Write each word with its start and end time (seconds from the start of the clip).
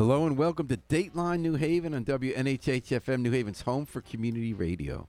Hello 0.00 0.24
and 0.24 0.38
welcome 0.38 0.66
to 0.68 0.78
Dateline 0.78 1.40
New 1.40 1.56
Haven 1.56 1.92
on 1.92 2.06
WNHHFM 2.06 3.20
New 3.20 3.32
Haven's 3.32 3.60
home 3.60 3.84
for 3.84 4.00
community 4.00 4.54
radio. 4.54 5.06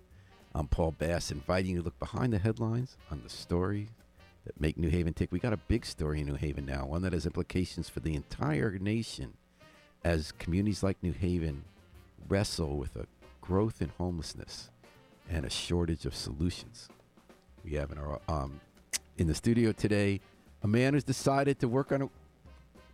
I'm 0.53 0.67
Paul 0.67 0.91
Bass, 0.91 1.31
inviting 1.31 1.71
you 1.71 1.77
to 1.77 1.85
look 1.85 1.97
behind 1.97 2.33
the 2.33 2.37
headlines 2.37 2.97
on 3.09 3.21
the 3.23 3.29
stories 3.29 3.87
that 4.43 4.59
make 4.59 4.77
New 4.77 4.89
Haven 4.89 5.13
tick. 5.13 5.31
We 5.31 5.39
got 5.39 5.53
a 5.53 5.57
big 5.69 5.85
story 5.85 6.19
in 6.19 6.27
New 6.27 6.35
Haven 6.35 6.65
now, 6.65 6.87
one 6.87 7.03
that 7.03 7.13
has 7.13 7.25
implications 7.25 7.87
for 7.87 8.01
the 8.01 8.15
entire 8.15 8.77
nation 8.79 9.37
as 10.03 10.33
communities 10.33 10.83
like 10.83 11.01
New 11.01 11.13
Haven 11.13 11.63
wrestle 12.27 12.77
with 12.77 12.97
a 12.97 13.05
growth 13.39 13.81
in 13.81 13.93
homelessness 13.97 14.71
and 15.29 15.45
a 15.45 15.49
shortage 15.49 16.05
of 16.05 16.13
solutions. 16.13 16.89
We 17.63 17.75
have 17.75 17.93
in 17.93 17.97
our 17.97 18.19
um, 18.27 18.59
in 19.17 19.27
the 19.27 19.35
studio 19.35 19.71
today 19.71 20.19
a 20.63 20.67
man 20.67 20.95
who's 20.95 21.05
decided 21.05 21.59
to 21.59 21.69
work 21.69 21.93
on 21.93 22.01
a 22.01 22.09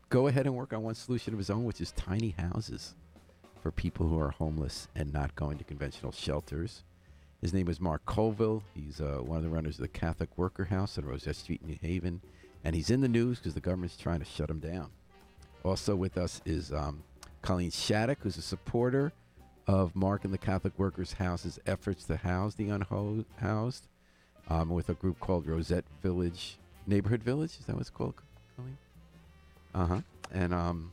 go 0.10 0.28
ahead 0.28 0.46
and 0.46 0.56
work 0.56 0.74
on 0.74 0.84
one 0.84 0.96
solution 0.96 1.34
of 1.34 1.38
his 1.38 1.50
own, 1.50 1.66
which 1.66 1.82
is 1.82 1.92
tiny 1.92 2.34
houses 2.38 2.96
for 3.62 3.72
people 3.72 4.08
who 4.08 4.20
are 4.20 4.30
homeless 4.30 4.88
and 4.96 5.12
not 5.12 5.36
going 5.36 5.58
to 5.58 5.64
conventional 5.64 6.12
shelters. 6.12 6.84
His 7.42 7.54
name 7.54 7.68
is 7.68 7.80
Mark 7.80 8.06
Colville. 8.06 8.64
He's 8.74 9.02
uh, 9.02 9.20
one 9.22 9.38
of 9.38 9.44
the 9.44 9.50
runners 9.50 9.76
of 9.76 9.82
the 9.82 9.88
Catholic 9.90 10.30
Worker 10.38 10.66
House 10.66 10.98
on 10.98 11.06
Rosette 11.06 11.36
Street, 11.36 11.62
in 11.62 11.68
New 11.68 11.78
Haven, 11.82 12.22
and 12.64 12.76
he's 12.76 12.90
in 12.90 13.02
the 13.02 13.08
news 13.08 13.38
because 13.38 13.54
the 13.54 13.60
government's 13.60 13.98
trying 13.98 14.20
to 14.20 14.26
shut 14.26 14.50
him 14.50 14.60
down. 14.60 14.90
Also 15.64 15.96
with 15.96 16.18
us 16.18 16.42
is 16.46 16.72
um, 16.72 17.04
Colleen 17.42 17.72
Shaddox, 17.72 18.18
who's 18.22 18.38
a 18.38 18.42
supporter 18.42 19.12
of 19.68 19.96
Mark 19.96 20.24
and 20.24 20.34
the 20.34 20.38
Catholic 20.38 20.74
Workers 20.80 21.14
House's 21.14 21.60
efforts 21.66 22.06
to 22.06 22.16
house 22.16 22.56
the 22.56 22.70
unhoused 22.70 23.88
um, 24.50 24.70
with 24.70 24.90
a 24.90 24.94
group 24.94 25.20
called 25.20 25.46
Rosette 25.46 25.86
Village, 26.02 26.58
Neighborhood 26.88 27.22
Village. 27.22 27.58
Is 27.60 27.66
that 27.66 27.74
what 27.74 27.82
it's 27.82 27.90
called, 27.90 28.16
Colleen? 28.56 28.78
Uh 29.78 29.86
huh. 29.86 30.02
And 30.34 30.54
um, 30.56 30.92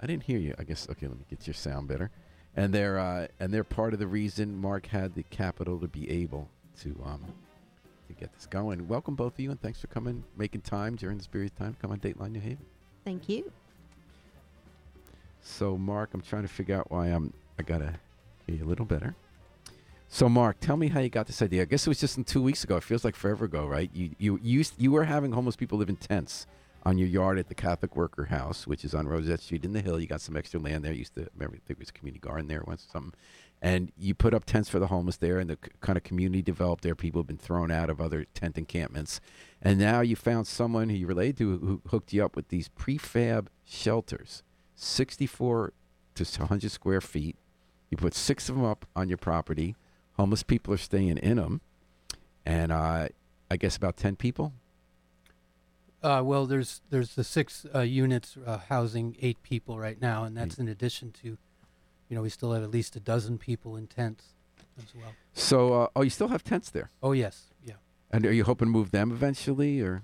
I 0.00 0.06
didn't 0.06 0.22
hear 0.22 0.38
you. 0.38 0.54
I 0.58 0.62
guess 0.62 0.86
okay. 0.88 1.08
Let 1.08 1.18
me 1.18 1.24
get 1.28 1.46
your 1.46 1.54
sound 1.54 1.88
better. 1.88 2.10
And 2.54 2.72
they're 2.72 2.98
uh, 2.98 3.26
and 3.40 3.52
they're 3.52 3.64
part 3.64 3.94
of 3.94 3.98
the 3.98 4.06
reason 4.06 4.56
Mark 4.56 4.86
had 4.86 5.14
the 5.14 5.24
capital 5.24 5.80
to 5.80 5.88
be 5.88 6.08
able 6.08 6.48
to 6.82 6.96
um, 7.04 7.24
to 8.06 8.14
get 8.14 8.32
this 8.32 8.46
going. 8.46 8.86
Welcome 8.86 9.16
both 9.16 9.34
of 9.34 9.40
you, 9.40 9.50
and 9.50 9.60
thanks 9.60 9.80
for 9.80 9.88
coming, 9.88 10.22
making 10.36 10.60
time 10.60 10.94
during 10.94 11.18
this 11.18 11.26
period 11.26 11.50
of 11.52 11.58
time. 11.58 11.76
Come 11.82 11.90
on, 11.90 11.98
Dateline 11.98 12.30
New 12.30 12.40
Haven. 12.40 12.64
Thank 13.04 13.28
you. 13.28 13.50
So, 15.42 15.76
Mark, 15.76 16.14
I'm 16.14 16.22
trying 16.22 16.42
to 16.42 16.48
figure 16.48 16.76
out 16.76 16.90
why 16.92 17.08
I'm. 17.08 17.32
I 17.58 17.64
gotta 17.64 17.94
hear 18.46 18.56
you 18.56 18.64
a 18.64 18.68
little 18.68 18.86
better. 18.86 19.16
So, 20.08 20.28
Mark, 20.28 20.60
tell 20.60 20.76
me 20.76 20.88
how 20.88 21.00
you 21.00 21.08
got 21.08 21.26
this 21.26 21.42
idea. 21.42 21.62
I 21.62 21.64
guess 21.64 21.84
it 21.84 21.90
was 21.90 21.98
just 21.98 22.16
in 22.16 22.22
two 22.22 22.40
weeks 22.40 22.62
ago. 22.62 22.76
It 22.76 22.84
feels 22.84 23.04
like 23.04 23.16
forever 23.16 23.46
ago, 23.46 23.66
right? 23.66 23.90
You 23.92 24.10
you 24.18 24.38
you 24.40 24.58
used, 24.58 24.74
you 24.78 24.92
were 24.92 25.04
having 25.04 25.32
homeless 25.32 25.56
people 25.56 25.78
live 25.78 25.88
in 25.88 25.96
tents 25.96 26.46
on 26.86 26.98
your 26.98 27.08
yard 27.08 27.36
at 27.36 27.48
the 27.48 27.54
Catholic 27.54 27.96
Worker 27.96 28.26
House, 28.26 28.64
which 28.64 28.84
is 28.84 28.94
on 28.94 29.08
Rosette 29.08 29.40
Street 29.40 29.64
in 29.64 29.72
the 29.72 29.80
Hill. 29.80 29.98
You 29.98 30.06
got 30.06 30.20
some 30.20 30.36
extra 30.36 30.60
land 30.60 30.84
there. 30.84 30.92
Used 30.92 31.14
to 31.14 31.26
remember, 31.34 31.56
I 31.56 31.66
think 31.66 31.70
it 31.70 31.78
was 31.80 31.88
a 31.88 31.92
community 31.92 32.20
garden 32.20 32.46
there 32.46 32.62
once, 32.64 32.86
or 32.86 32.90
something. 32.92 33.12
And 33.60 33.90
you 33.98 34.14
put 34.14 34.32
up 34.32 34.44
tents 34.44 34.68
for 34.68 34.78
the 34.78 34.86
homeless 34.86 35.16
there, 35.16 35.40
and 35.40 35.50
the 35.50 35.58
c- 35.64 35.72
kind 35.80 35.96
of 35.96 36.04
community 36.04 36.42
developed 36.42 36.84
there. 36.84 36.94
People 36.94 37.20
have 37.20 37.26
been 37.26 37.38
thrown 37.38 37.72
out 37.72 37.90
of 37.90 38.00
other 38.00 38.24
tent 38.34 38.56
encampments, 38.56 39.20
and 39.60 39.80
now 39.80 40.00
you 40.00 40.14
found 40.14 40.46
someone 40.46 40.88
who 40.88 40.94
you 40.94 41.08
related 41.08 41.38
to 41.38 41.58
who 41.58 41.82
hooked 41.88 42.12
you 42.12 42.24
up 42.24 42.36
with 42.36 42.50
these 42.50 42.68
prefab 42.68 43.48
shelters, 43.64 44.44
64 44.76 45.72
to 46.14 46.24
100 46.24 46.70
square 46.70 47.00
feet. 47.00 47.34
You 47.90 47.96
put 47.96 48.14
six 48.14 48.48
of 48.48 48.54
them 48.54 48.64
up 48.64 48.86
on 48.94 49.08
your 49.08 49.18
property. 49.18 49.74
Homeless 50.12 50.44
people 50.44 50.72
are 50.72 50.78
staying 50.78 51.18
in 51.18 51.38
them, 51.38 51.62
and 52.44 52.70
uh, 52.70 53.08
I 53.50 53.56
guess 53.56 53.76
about 53.76 53.96
10 53.96 54.14
people. 54.14 54.52
Uh, 56.02 56.22
well, 56.24 56.46
there's 56.46 56.82
there's 56.90 57.14
the 57.14 57.24
six 57.24 57.66
uh, 57.74 57.80
units 57.80 58.36
uh, 58.46 58.58
housing 58.58 59.16
eight 59.20 59.42
people 59.42 59.78
right 59.78 60.00
now, 60.00 60.24
and 60.24 60.36
that's 60.36 60.54
Eight. 60.54 60.60
in 60.60 60.68
addition 60.68 61.10
to, 61.22 61.28
you 62.08 62.16
know, 62.16 62.22
we 62.22 62.28
still 62.28 62.52
have 62.52 62.62
at 62.62 62.70
least 62.70 62.94
a 62.96 63.00
dozen 63.00 63.38
people 63.38 63.76
in 63.76 63.86
tents 63.86 64.34
as 64.78 64.94
well. 64.94 65.12
So, 65.32 65.72
uh, 65.82 65.86
oh, 65.96 66.02
you 66.02 66.10
still 66.10 66.28
have 66.28 66.44
tents 66.44 66.70
there. 66.70 66.90
Oh 67.02 67.12
yes, 67.12 67.44
yeah. 67.64 67.74
And 68.10 68.24
are 68.26 68.32
you 68.32 68.44
hoping 68.44 68.68
to 68.68 68.72
move 68.72 68.90
them 68.90 69.10
eventually, 69.10 69.80
or 69.80 70.02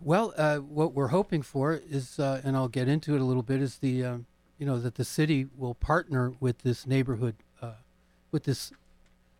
Well, 0.00 0.34
uh, 0.36 0.58
what 0.58 0.92
we're 0.94 1.08
hoping 1.08 1.42
for 1.42 1.74
is, 1.88 2.18
uh, 2.18 2.40
and 2.44 2.56
I'll 2.56 2.68
get 2.68 2.88
into 2.88 3.14
it 3.14 3.20
a 3.20 3.24
little 3.24 3.42
bit, 3.42 3.62
is 3.62 3.78
the, 3.78 4.04
um, 4.04 4.26
you 4.58 4.66
know, 4.66 4.78
that 4.78 4.96
the 4.96 5.04
city 5.04 5.46
will 5.56 5.74
partner 5.74 6.34
with 6.40 6.58
this 6.58 6.86
neighborhood, 6.86 7.36
uh, 7.62 7.74
with 8.30 8.44
this 8.44 8.72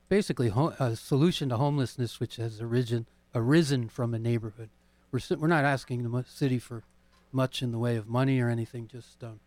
basically 0.08 0.48
ho- 0.48 0.74
uh, 0.78 0.94
solution 0.94 1.48
to 1.50 1.56
homelessness, 1.56 2.20
which 2.20 2.36
has 2.36 2.60
arisen 2.60 3.06
arisen 3.34 3.88
from 3.88 4.14
a 4.14 4.18
neighborhood. 4.18 4.70
We're 5.12 5.20
we're 5.36 5.48
not 5.48 5.64
asking 5.64 6.02
the 6.02 6.24
city 6.28 6.58
for 6.58 6.84
much 7.32 7.62
in 7.62 7.72
the 7.72 7.78
way 7.78 7.96
of 7.96 8.08
money 8.08 8.40
or 8.40 8.48
anything, 8.48 8.88
just 8.88 9.22
um, 9.22 9.40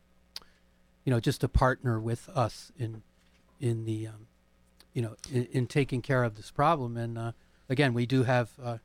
you 1.04 1.12
know, 1.12 1.20
just 1.20 1.42
to 1.42 1.48
partner 1.48 2.00
with 2.00 2.30
us 2.30 2.72
in 2.78 3.04
in 3.60 3.86
the 3.86 4.08
um, 4.08 4.28
you 4.94 5.02
know 5.02 5.16
in, 5.32 5.46
in 5.52 5.68
taking 5.68 6.02
care 6.02 6.24
of 6.24 6.36
this 6.36 6.52
problem. 6.52 6.98
And 6.98 7.18
uh, 7.18 7.32
again, 7.70 7.94
we 7.94 8.06
do 8.06 8.24
have 8.24 8.52
uh, 8.62 8.78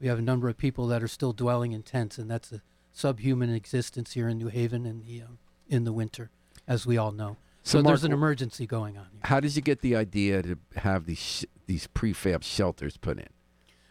we 0.00 0.08
have 0.08 0.18
a 0.18 0.22
number 0.22 0.48
of 0.48 0.56
people 0.56 0.86
that 0.88 1.02
are 1.02 1.08
still 1.08 1.32
dwelling 1.32 1.72
in 1.72 1.82
tents, 1.82 2.18
and 2.18 2.30
that's 2.30 2.52
a 2.52 2.62
subhuman 2.92 3.52
existence 3.54 4.12
here 4.12 4.28
in 4.28 4.38
New 4.38 4.48
Haven 4.48 4.86
in 4.86 5.00
the 5.00 5.22
um, 5.22 5.38
in 5.68 5.84
the 5.84 5.92
winter, 5.92 6.30
as 6.66 6.86
we 6.86 6.96
all 6.96 7.12
know. 7.12 7.36
So, 7.62 7.78
Mark, 7.78 7.86
there's 7.88 8.04
an 8.04 8.12
emergency 8.12 8.66
going 8.66 8.96
on 8.96 9.08
here. 9.12 9.20
how 9.24 9.40
did 9.40 9.54
you 9.54 9.60
get 9.60 9.80
the 9.80 9.94
idea 9.94 10.42
to 10.42 10.58
have 10.76 11.04
these 11.04 11.18
sh- 11.18 11.44
these 11.66 11.86
prefab 11.88 12.42
shelters 12.42 12.96
put 12.96 13.18
in? 13.18 13.28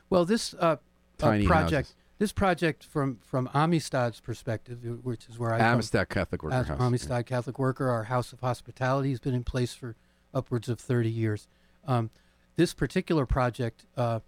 Well, 0.09 0.25
this 0.25 0.53
uh, 0.55 0.57
uh, 0.57 0.77
project, 1.19 1.49
houses. 1.49 1.95
This 2.19 2.31
project 2.31 2.83
from 2.83 3.19
from 3.21 3.49
Amistad's 3.53 4.19
perspective, 4.19 4.79
uh, 4.85 4.89
which 5.03 5.27
is 5.29 5.37
where 5.37 5.53
I 5.53 5.59
come 5.59 5.73
Amistad 5.73 6.09
Catholic 6.09 6.43
Worker 6.43 6.63
House. 6.63 6.79
Amistad 6.79 7.25
Catholic 7.25 7.59
Worker, 7.59 7.89
our 7.89 8.05
House 8.05 8.33
of 8.33 8.39
Hospitality 8.41 9.11
has 9.11 9.19
been 9.19 9.35
in 9.35 9.43
place 9.43 9.73
for 9.73 9.95
upwards 10.33 10.69
of 10.69 10.79
30 10.79 11.09
years. 11.09 11.47
Um, 11.85 12.09
this 12.55 12.73
particular 12.73 13.25
project 13.25 13.85
uh, 13.95 14.19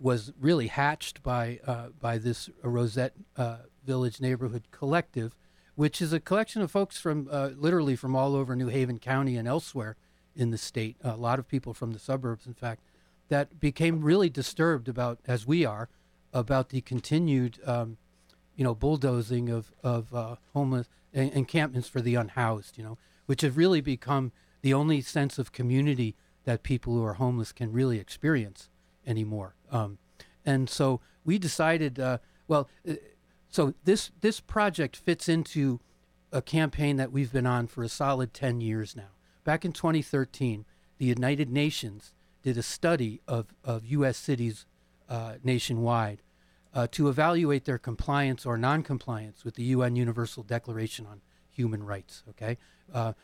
was 0.00 0.32
really 0.40 0.66
hatched 0.68 1.22
by 1.22 1.60
uh, 1.66 1.88
by 2.00 2.18
this 2.18 2.50
Rosette 2.62 3.14
uh, 3.36 3.58
Village 3.84 4.20
Neighborhood 4.20 4.64
Collective, 4.70 5.34
which 5.74 6.02
is 6.02 6.12
a 6.12 6.20
collection 6.20 6.62
of 6.62 6.70
folks 6.70 6.98
from 6.98 7.28
uh, 7.30 7.50
literally 7.56 7.96
from 7.96 8.14
all 8.14 8.34
over 8.34 8.54
New 8.54 8.68
Haven 8.68 8.98
County 8.98 9.36
and 9.36 9.48
elsewhere 9.48 9.96
in 10.34 10.50
the 10.50 10.58
state. 10.58 10.96
A 11.02 11.16
lot 11.16 11.38
of 11.38 11.48
people 11.48 11.72
from 11.72 11.92
the 11.92 11.98
suburbs, 11.98 12.46
in 12.46 12.54
fact, 12.54 12.82
that 13.28 13.58
became 13.58 14.02
really 14.02 14.28
disturbed 14.28 14.88
about, 14.88 15.18
as 15.26 15.46
we 15.46 15.64
are, 15.64 15.88
about 16.38 16.68
the 16.68 16.80
continued, 16.80 17.58
um, 17.64 17.96
you 18.54 18.64
know, 18.64 18.74
bulldozing 18.74 19.48
of 19.48 19.72
of 19.82 20.14
uh, 20.14 20.36
homeless 20.52 20.88
en- 21.14 21.30
encampments 21.30 21.88
for 21.88 22.00
the 22.00 22.14
unhoused. 22.14 22.76
You 22.76 22.84
know, 22.84 22.98
which 23.26 23.42
have 23.42 23.56
really 23.56 23.80
become 23.80 24.32
the 24.62 24.74
only 24.74 25.00
sense 25.00 25.38
of 25.38 25.52
community 25.52 26.14
that 26.44 26.62
people 26.62 26.94
who 26.94 27.04
are 27.04 27.14
homeless 27.14 27.52
can 27.52 27.72
really 27.72 27.98
experience 27.98 28.68
anymore. 29.06 29.54
Um, 29.70 29.98
and 30.44 30.70
so 30.70 31.00
we 31.24 31.38
decided, 31.38 31.98
uh, 31.98 32.18
well, 32.46 32.68
uh, 32.88 32.94
so 33.48 33.74
this 33.84 34.10
this 34.20 34.40
project 34.40 34.96
fits 34.96 35.28
into 35.28 35.80
a 36.32 36.42
campaign 36.42 36.96
that 36.96 37.12
we've 37.12 37.32
been 37.32 37.46
on 37.46 37.66
for 37.66 37.82
a 37.82 37.88
solid 37.88 38.34
10 38.34 38.60
years 38.60 38.94
now. 38.94 39.14
Back 39.44 39.64
in 39.64 39.72
2013, 39.72 40.64
the 40.98 41.06
United 41.06 41.48
Nations 41.48 42.12
did 42.42 42.58
a 42.58 42.62
study 42.62 43.20
of, 43.26 43.46
of 43.64 43.86
U.S. 43.86 44.16
cities 44.16 44.66
uh, 45.08 45.34
nationwide 45.42 46.22
uh, 46.76 46.86
to 46.92 47.08
evaluate 47.08 47.64
their 47.64 47.78
compliance 47.78 48.44
or 48.44 48.58
noncompliance 48.58 49.44
with 49.44 49.54
the 49.54 49.62
UN 49.64 49.96
Universal 49.96 50.42
Declaration 50.42 51.06
on 51.06 51.22
Human 51.48 51.82
Rights. 51.82 52.22
Okay, 52.28 52.58
uh, 52.92 53.14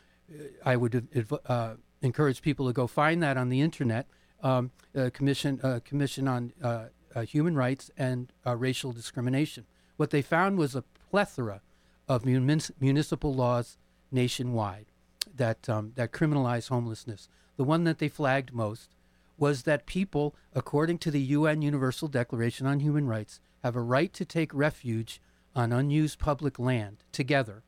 I 0.65 0.75
would 0.75 1.29
uh, 1.45 1.75
encourage 2.01 2.41
people 2.41 2.65
to 2.65 2.73
go 2.73 2.87
find 2.87 3.21
that 3.21 3.37
on 3.37 3.49
the 3.49 3.61
internet. 3.61 4.07
Um, 4.41 4.71
uh, 4.97 5.11
commission 5.13 5.59
uh, 5.61 5.79
Commission 5.85 6.27
on 6.27 6.51
uh, 6.63 6.87
Human 7.21 7.55
Rights 7.55 7.91
and 7.95 8.33
Racial 8.43 8.91
Discrimination. 8.91 9.67
What 9.97 10.09
they 10.09 10.23
found 10.23 10.57
was 10.57 10.75
a 10.75 10.83
plethora 11.11 11.61
of 12.07 12.25
munis- 12.25 12.71
municipal 12.79 13.35
laws 13.35 13.77
nationwide 14.11 14.87
that 15.35 15.69
um, 15.69 15.91
that 15.93 16.11
criminalize 16.11 16.69
homelessness. 16.69 17.29
The 17.55 17.63
one 17.63 17.83
that 17.83 17.99
they 17.99 18.09
flagged 18.09 18.51
most 18.51 18.95
was 19.43 19.63
that 19.63 19.85
people, 19.85 20.33
according 20.55 20.97
to 20.97 21.11
the 21.11 21.19
UN 21.19 21.61
Universal 21.61 22.07
Declaration 22.07 22.65
on 22.65 22.79
Human 22.79 23.07
Rights, 23.07 23.41
have 23.61 23.75
a 23.75 23.81
right 23.81 24.13
to 24.13 24.23
take 24.23 24.53
refuge 24.53 25.21
on 25.53 25.73
unused 25.73 26.17
public 26.17 26.57
land 26.57 27.03
together 27.11 27.61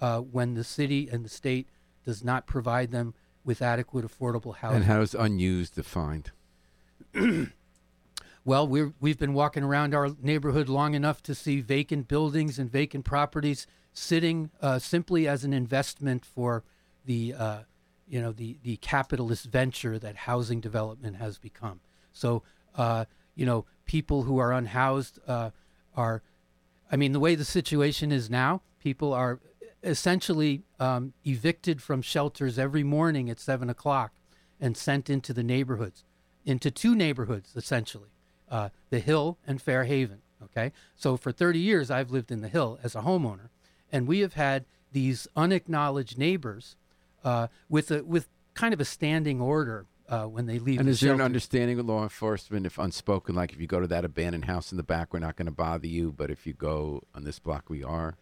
uh, 0.00 0.20
when 0.20 0.54
the 0.54 0.64
city 0.64 1.06
and 1.12 1.26
the 1.26 1.28
state 1.28 1.68
does 2.02 2.24
not 2.24 2.46
provide 2.46 2.92
them 2.92 3.12
with 3.44 3.60
adequate, 3.60 4.06
affordable 4.06 4.56
housing. 4.56 4.76
and 4.76 4.84
how 4.86 5.02
is 5.02 5.14
unused 5.14 5.74
defined? 5.74 6.30
Well, 8.44 8.66
we're, 8.66 8.94
we've 8.98 9.18
been 9.18 9.34
walking 9.34 9.62
around 9.62 9.94
our 9.94 10.08
neighborhood 10.22 10.70
long 10.70 10.94
enough 10.94 11.22
to 11.24 11.34
see 11.34 11.60
vacant 11.60 12.08
buildings 12.08 12.58
and 12.58 12.72
vacant 12.72 13.04
properties 13.04 13.66
sitting 13.92 14.50
uh, 14.62 14.78
simply 14.78 15.28
as 15.28 15.44
an 15.44 15.52
investment 15.52 16.24
for 16.24 16.64
the, 17.04 17.34
uh, 17.34 17.58
you 18.08 18.20
know, 18.20 18.32
the, 18.32 18.58
the 18.62 18.76
capitalist 18.78 19.46
venture 19.46 19.98
that 19.98 20.16
housing 20.16 20.60
development 20.60 21.16
has 21.16 21.38
become. 21.38 21.80
So, 22.12 22.42
uh, 22.74 23.04
you 23.34 23.46
know, 23.46 23.66
people 23.84 24.22
who 24.22 24.38
are 24.38 24.52
unhoused 24.52 25.18
uh, 25.26 25.50
are, 25.96 26.22
I 26.90 26.96
mean, 26.96 27.12
the 27.12 27.20
way 27.20 27.34
the 27.34 27.44
situation 27.44 28.10
is 28.10 28.30
now, 28.30 28.62
people 28.80 29.12
are 29.12 29.40
essentially 29.82 30.62
um, 30.80 31.12
evicted 31.24 31.82
from 31.82 32.02
shelters 32.02 32.58
every 32.58 32.82
morning 32.82 33.30
at 33.30 33.38
seven 33.38 33.70
o'clock 33.70 34.12
and 34.60 34.76
sent 34.76 35.08
into 35.08 35.32
the 35.32 35.44
neighborhoods, 35.44 36.04
into 36.44 36.70
two 36.70 36.94
neighborhoods 36.94 37.52
essentially, 37.54 38.10
uh, 38.50 38.70
the 38.90 38.98
Hill 38.98 39.38
and 39.46 39.62
Fair 39.62 39.84
Haven. 39.84 40.22
Okay, 40.42 40.72
so 40.94 41.16
for 41.16 41.32
30 41.32 41.58
years 41.58 41.90
I've 41.90 42.10
lived 42.12 42.30
in 42.30 42.40
the 42.40 42.48
Hill 42.48 42.78
as 42.82 42.94
a 42.94 43.00
homeowner, 43.00 43.48
and 43.90 44.06
we 44.06 44.20
have 44.20 44.34
had 44.34 44.66
these 44.92 45.26
unacknowledged 45.36 46.16
neighbors 46.16 46.76
uh, 47.24 47.48
with 47.68 47.90
a 47.90 48.04
with 48.04 48.28
kind 48.54 48.74
of 48.74 48.80
a 48.80 48.84
standing 48.84 49.40
order 49.40 49.86
uh, 50.08 50.24
when 50.24 50.46
they 50.46 50.58
leave. 50.58 50.80
And 50.80 50.88
the 50.88 50.92
is 50.92 51.00
there 51.00 51.14
an 51.14 51.20
understanding 51.20 51.76
with 51.76 51.86
law 51.86 52.02
enforcement 52.02 52.66
if 52.66 52.78
unspoken, 52.78 53.34
like 53.34 53.52
if 53.52 53.60
you 53.60 53.66
go 53.66 53.80
to 53.80 53.86
that 53.86 54.04
abandoned 54.04 54.46
house 54.46 54.72
in 54.72 54.76
the 54.76 54.82
back, 54.82 55.12
we're 55.12 55.18
not 55.20 55.36
going 55.36 55.46
to 55.46 55.52
bother 55.52 55.86
you, 55.86 56.12
but 56.12 56.30
if 56.30 56.46
you 56.46 56.52
go 56.52 57.02
on 57.14 57.24
this 57.24 57.38
block, 57.38 57.68
we 57.68 57.84
are? 57.84 58.16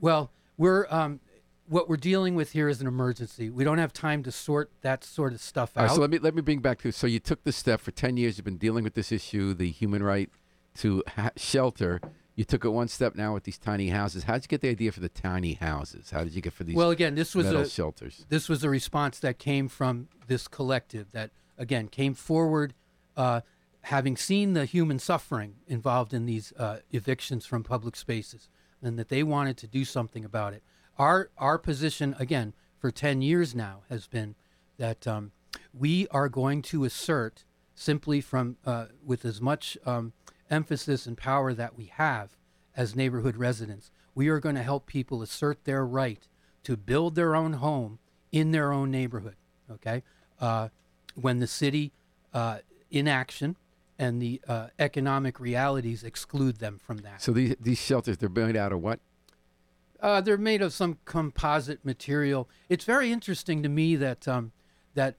Well, 0.00 0.30
we're 0.56 0.86
um, 0.90 1.20
what 1.68 1.88
we're 1.88 1.96
dealing 1.96 2.34
with 2.34 2.52
here 2.52 2.68
is 2.68 2.80
an 2.80 2.86
emergency. 2.86 3.50
We 3.50 3.64
don't 3.64 3.78
have 3.78 3.92
time 3.92 4.22
to 4.22 4.32
sort 4.32 4.70
that 4.82 5.04
sort 5.04 5.32
of 5.32 5.40
stuff 5.40 5.76
out. 5.76 5.88
right, 5.88 5.94
so 5.94 6.00
let 6.00 6.10
me 6.10 6.18
let 6.18 6.34
me 6.34 6.42
bring 6.42 6.60
back 6.60 6.80
to 6.82 6.92
so 6.92 7.06
you 7.06 7.18
took 7.18 7.44
this 7.44 7.56
step 7.56 7.80
for 7.80 7.90
ten 7.90 8.16
years. 8.16 8.38
You've 8.38 8.44
been 8.44 8.58
dealing 8.58 8.84
with 8.84 8.94
this 8.94 9.10
issue, 9.12 9.54
the 9.54 9.70
human 9.70 10.02
right 10.02 10.30
to 10.76 11.02
ha- 11.08 11.30
shelter. 11.36 12.00
You 12.36 12.44
took 12.44 12.66
it 12.66 12.68
one 12.68 12.88
step 12.88 13.14
now 13.14 13.32
with 13.32 13.44
these 13.44 13.56
tiny 13.56 13.88
houses. 13.88 14.24
How 14.24 14.34
did 14.34 14.44
you 14.44 14.48
get 14.48 14.60
the 14.60 14.68
idea 14.68 14.92
for 14.92 15.00
the 15.00 15.08
tiny 15.08 15.54
houses? 15.54 16.10
How 16.10 16.22
did 16.22 16.34
you 16.34 16.42
get 16.42 16.52
for 16.52 16.64
these 16.64 16.76
well, 16.76 16.90
again, 16.90 17.14
this 17.14 17.34
was 17.34 17.46
metal 17.46 17.62
a 17.62 17.68
shelters? 17.68 18.26
this 18.28 18.46
was 18.46 18.62
a 18.62 18.68
response 18.68 19.18
that 19.20 19.38
came 19.38 19.68
from 19.68 20.08
this 20.26 20.46
collective 20.46 21.12
that 21.12 21.30
again 21.56 21.88
came 21.88 22.12
forward, 22.12 22.74
uh, 23.16 23.40
having 23.82 24.18
seen 24.18 24.52
the 24.52 24.66
human 24.66 24.98
suffering 24.98 25.54
involved 25.66 26.12
in 26.12 26.26
these 26.26 26.52
uh, 26.58 26.80
evictions 26.90 27.46
from 27.46 27.64
public 27.64 27.96
spaces, 27.96 28.50
and 28.82 28.98
that 28.98 29.08
they 29.08 29.22
wanted 29.22 29.56
to 29.56 29.66
do 29.66 29.86
something 29.86 30.24
about 30.24 30.52
it. 30.52 30.62
Our 30.98 31.30
our 31.38 31.56
position 31.56 32.14
again 32.18 32.52
for 32.76 32.90
ten 32.90 33.22
years 33.22 33.54
now 33.54 33.84
has 33.88 34.06
been 34.06 34.34
that 34.76 35.06
um, 35.06 35.32
we 35.72 36.06
are 36.08 36.28
going 36.28 36.60
to 36.60 36.84
assert 36.84 37.44
simply 37.74 38.20
from 38.20 38.58
uh, 38.66 38.86
with 39.02 39.24
as 39.24 39.40
much 39.40 39.78
um, 39.86 40.12
emphasis 40.50 41.06
and 41.06 41.16
power 41.16 41.52
that 41.54 41.76
we 41.76 41.86
have 41.86 42.36
as 42.76 42.94
neighborhood 42.94 43.36
residents. 43.36 43.90
We 44.14 44.28
are 44.28 44.40
going 44.40 44.54
to 44.54 44.62
help 44.62 44.86
people 44.86 45.22
assert 45.22 45.64
their 45.64 45.84
right 45.84 46.26
to 46.64 46.76
build 46.76 47.14
their 47.14 47.34
own 47.34 47.54
home 47.54 47.98
in 48.32 48.50
their 48.50 48.72
own 48.72 48.90
neighborhood. 48.90 49.36
Okay, 49.70 50.02
uh, 50.40 50.68
when 51.14 51.40
the 51.40 51.46
city 51.46 51.92
uh, 52.32 52.58
inaction 52.90 53.56
and 53.98 54.20
the 54.20 54.40
uh, 54.46 54.68
economic 54.78 55.40
realities 55.40 56.04
exclude 56.04 56.58
them 56.58 56.78
from 56.78 56.98
that. 56.98 57.22
So 57.22 57.32
these 57.32 57.56
these 57.60 57.78
shelters 57.78 58.18
they're 58.18 58.28
made 58.28 58.56
out 58.56 58.72
of 58.72 58.80
what? 58.80 59.00
Uh, 60.00 60.20
they're 60.20 60.36
made 60.36 60.60
of 60.60 60.72
some 60.72 60.98
composite 61.04 61.84
material. 61.84 62.48
It's 62.68 62.84
very 62.84 63.10
interesting 63.10 63.62
to 63.62 63.68
me 63.68 63.96
that 63.96 64.28
um, 64.28 64.52
that 64.94 65.16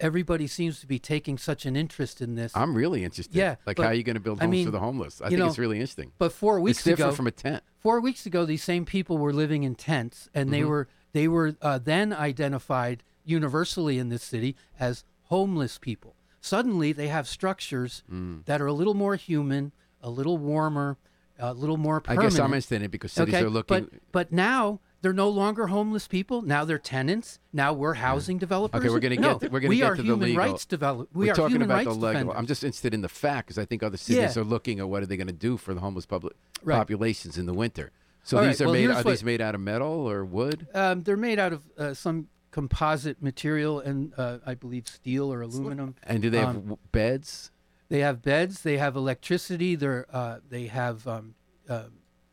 everybody 0.00 0.46
seems 0.46 0.80
to 0.80 0.86
be 0.86 0.98
taking 0.98 1.38
such 1.38 1.66
an 1.66 1.76
interest 1.76 2.20
in 2.20 2.34
this. 2.34 2.52
I'm 2.56 2.74
really 2.74 3.04
interested. 3.04 3.34
Yeah, 3.34 3.56
like 3.66 3.76
but, 3.76 3.84
how 3.84 3.88
are 3.90 3.94
you 3.94 4.02
going 4.02 4.14
to 4.14 4.20
build 4.20 4.40
I 4.40 4.44
homes 4.44 4.52
mean, 4.52 4.64
for 4.66 4.70
the 4.72 4.80
homeless? 4.80 5.20
I 5.20 5.28
think 5.28 5.38
know, 5.40 5.46
it's 5.46 5.58
really 5.58 5.76
interesting. 5.76 6.12
but 6.18 6.32
four 6.32 6.60
weeks 6.60 6.78
it's 6.78 6.84
different 6.84 7.10
ago, 7.10 7.16
from 7.16 7.26
a 7.26 7.30
tent. 7.30 7.62
four 7.78 8.00
weeks 8.00 8.26
ago, 8.26 8.44
these 8.44 8.62
same 8.62 8.84
people 8.84 9.18
were 9.18 9.32
living 9.32 9.62
in 9.64 9.74
tents, 9.74 10.28
and 10.34 10.52
they 10.52 10.60
Mhm. 10.60 10.68
were 10.68 10.88
they 11.12 11.28
were 11.28 11.56
uh, 11.62 11.78
then 11.78 12.12
identified 12.12 13.02
universally 13.24 13.98
in 13.98 14.08
this 14.10 14.22
city 14.22 14.54
as 14.78 15.04
homeless 15.24 15.78
people. 15.78 16.14
Suddenly, 16.40 16.92
they 16.92 17.08
have 17.08 17.26
structures 17.26 18.02
Mm. 18.12 18.44
that 18.44 18.60
are 18.60 18.66
a 18.66 18.72
little 18.72 18.94
more 18.94 19.16
human, 19.16 19.72
a 20.02 20.10
little 20.10 20.38
warmer, 20.38 20.96
a 21.38 21.52
little 21.54 21.76
more 21.76 22.00
Permanent. 22.00 22.20
I 22.24 22.28
guess 22.30 22.38
I'm 22.38 22.46
interested 22.52 22.76
in 22.76 22.82
it 22.82 22.90
because 22.90 23.12
cities 23.12 23.34
okay, 23.34 23.44
are 23.44 23.50
looking. 23.50 23.84
but 23.84 23.90
but 24.12 24.32
now 24.32 24.80
they're 25.06 25.12
no 25.12 25.28
longer 25.28 25.68
homeless 25.68 26.08
people. 26.08 26.42
Now 26.42 26.64
they're 26.64 26.80
tenants. 26.80 27.38
Now 27.52 27.72
we're 27.72 27.94
housing 27.94 28.38
developers. 28.38 28.80
Okay, 28.80 28.90
we're 28.90 28.98
gonna 28.98 29.14
no, 29.14 29.34
get 29.34 29.40
to- 29.42 29.48
we're 29.52 29.60
gonna 29.60 29.68
we 29.68 29.76
get 29.76 29.90
to 29.90 29.94
the 29.98 30.02
human 30.02 30.28
legal. 30.30 30.44
rights 30.44 30.64
develop. 30.64 31.08
We 31.14 31.26
We're 31.26 31.32
are 31.32 31.36
talking 31.36 31.62
about 31.62 31.84
the 31.84 31.90
legal. 31.90 32.08
defenders. 32.08 32.34
I'm 32.36 32.46
just 32.46 32.64
interested 32.64 32.92
in 32.92 33.02
the 33.02 33.08
fact 33.08 33.46
because 33.46 33.58
I 33.58 33.64
think 33.64 33.84
other 33.84 33.96
cities 33.96 34.34
Yeah. 34.34 34.42
are 34.42 34.44
looking 34.44 34.80
at 34.80 34.88
what 34.88 35.04
are 35.04 35.06
they 35.06 35.16
going 35.16 35.28
to 35.28 35.32
do 35.32 35.56
for 35.56 35.74
the 35.74 35.80
homeless 35.80 36.06
public 36.06 36.34
Right. 36.64 36.76
populations 36.76 37.38
in 37.38 37.46
the 37.46 37.54
winter. 37.54 37.92
So 38.24 38.38
All 38.38 38.42
these 38.44 38.58
right, 38.58 38.64
are 38.64 38.64
well, 38.66 38.72
made. 38.74 38.90
Are 38.90 38.94
what- 38.96 39.06
these 39.06 39.22
made 39.22 39.40
out 39.40 39.54
of 39.54 39.60
metal 39.60 40.10
or 40.10 40.24
wood? 40.24 40.66
Um, 40.74 41.04
they're 41.04 41.16
made 41.16 41.38
out 41.38 41.52
of 41.52 41.62
uh, 41.78 41.94
some 41.94 42.26
composite 42.50 43.22
material 43.22 43.78
and 43.78 44.12
uh, 44.18 44.38
I 44.44 44.54
believe 44.54 44.88
steel 44.88 45.32
or 45.32 45.40
aluminum. 45.40 45.94
And 46.02 46.20
do 46.20 46.30
they 46.30 46.38
have 46.40 46.48
Um, 46.48 46.54
w 46.62 46.78
beds? 46.90 47.52
They 47.90 48.00
have 48.00 48.22
beds. 48.22 48.62
They 48.62 48.78
have 48.78 48.96
electricity. 48.96 49.76
They're 49.76 50.06
uh, 50.12 50.38
they 50.48 50.66
have 50.66 51.06
um, 51.06 51.36
uh, 51.68 51.84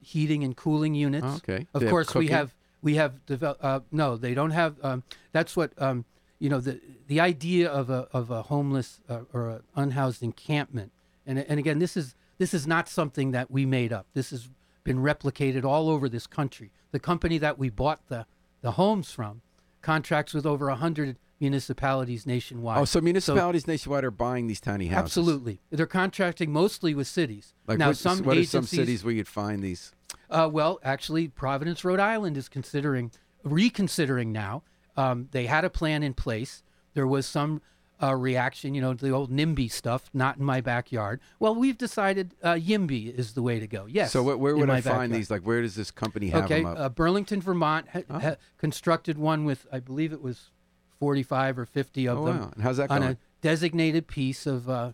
heating 0.02 0.44
and 0.44 0.58
cooling 0.58 0.96
units. 0.96 1.28
Oh, 1.30 1.36
okay. 1.36 1.68
Of 1.76 1.82
They 1.82 1.90
course, 1.92 2.16
we 2.16 2.28
have 2.30 2.56
we 2.84 2.96
have 2.96 3.26
developed. 3.26 3.64
Uh, 3.64 3.80
no, 3.92 4.18
they 4.18 4.36
don't 4.36 4.52
have. 4.52 4.76
Um, 4.84 5.04
that's 5.32 5.56
what 5.56 5.72
um, 5.82 6.06
you 6.38 6.50
know. 6.50 6.60
The 6.60 6.80
the 7.08 7.20
idea 7.20 7.70
of 7.70 7.90
a 7.90 8.08
of 8.12 8.30
a 8.30 8.44
homeless 8.44 9.00
uh, 9.10 9.22
or 9.34 9.50
a 9.50 9.62
unhoused 9.76 10.22
encampment, 10.22 10.92
and 11.26 11.40
and 11.40 11.60
again, 11.60 11.80
this 11.80 11.98
is 11.98 12.14
this 12.38 12.54
is 12.54 12.68
not 12.68 12.88
something 12.88 13.32
that 13.32 13.50
we 13.50 13.66
made 13.66 13.92
up. 13.92 14.06
This 14.14 14.30
has 14.30 14.50
been 14.84 14.98
replicated 14.98 15.64
all 15.64 15.90
over 15.90 16.10
this 16.10 16.28
country. 16.28 16.72
The 16.92 17.00
company 17.00 17.38
that 17.40 17.58
we 17.58 17.70
bought 17.70 18.08
the 18.10 18.26
the 18.62 18.72
homes 18.72 19.12
from 19.12 19.42
contracts 19.82 20.34
with 20.34 20.46
over 20.46 20.70
hundred 20.70 21.18
municipalities 21.40 22.26
nationwide. 22.26 22.80
Oh, 22.80 22.86
so 22.86 23.02
municipalities 23.02 23.68
nationwide 23.68 24.04
are 24.04 24.12
buying 24.12 24.48
these 24.48 24.62
tiny 24.62 24.88
houses. 24.88 25.18
Absolutely, 25.18 25.60
they're 25.72 25.86
contracting 25.86 26.52
mostly 26.52 26.94
with 26.94 27.08
cities. 27.08 27.54
Like 27.66 27.80
now, 27.80 27.88
what, 27.88 27.98
some 27.98 28.24
what 28.24 28.38
are 28.38 28.44
some 28.44 28.66
cities 28.66 29.04
where 29.04 29.14
you'd 29.14 29.28
find 29.28 29.64
these? 29.64 29.94
Uh, 30.30 30.50
well, 30.52 30.80
actually, 30.84 31.28
Providence, 31.28 31.84
Rhode 31.86 32.00
Island 32.00 32.38
is 32.38 32.50
considering, 32.50 33.12
reconsidering 33.44 34.32
now. 34.32 34.64
Um, 34.96 35.28
they 35.32 35.46
had 35.48 35.66
a 35.66 35.70
plan 35.70 36.04
in 36.04 36.14
place. 36.14 36.64
There 36.94 37.08
was 37.08 37.26
some 37.26 37.62
uh, 38.02 38.16
reaction, 38.16 38.76
you 38.76 38.82
know, 38.82 38.94
the 38.94 39.10
old 39.12 39.32
NIMBY 39.32 39.72
stuff, 39.72 40.10
not 40.14 40.38
in 40.38 40.44
my 40.44 40.62
backyard. 40.62 41.20
Well, 41.40 41.56
we've 41.56 41.78
decided 41.78 42.36
uh, 42.44 42.54
YIMBY 42.54 43.18
is 43.18 43.34
the 43.34 43.42
way 43.42 43.60
to 43.60 43.68
go. 43.68 43.86
Yes. 43.88 44.12
So 44.12 44.22
where, 44.24 44.38
where 44.38 44.56
would 44.56 44.70
I 44.70 44.82
find 44.82 45.14
these? 45.14 45.32
Like 45.32 45.42
where 45.44 45.62
does 45.62 45.76
this 45.76 45.90
company 45.92 46.30
have 46.30 46.46
Okay, 46.46 46.58
them 46.64 46.66
up? 46.68 46.78
uh, 46.80 46.90
Burlington, 46.90 47.42
Vermont, 47.42 47.88
ha- 47.90 48.02
Oh. 48.10 48.20
ha- 48.20 48.36
constructed 48.58 49.18
one 49.18 49.46
with, 49.46 49.66
I 49.72 49.80
believe 49.80 50.12
it 50.14 50.22
was 50.22 50.52
45 51.00 51.60
or 51.60 51.66
50 51.66 52.08
of 52.08 52.20
oh 52.20 52.26
them 52.26 52.40
wow! 52.40 52.52
And 52.54 52.64
how's 52.64 52.78
that 52.78 52.92
on 52.92 53.02
going? 53.02 53.12
a 53.14 53.18
designated 53.42 54.08
piece 54.08 54.46
of 54.46 54.70
uh, 54.70 54.92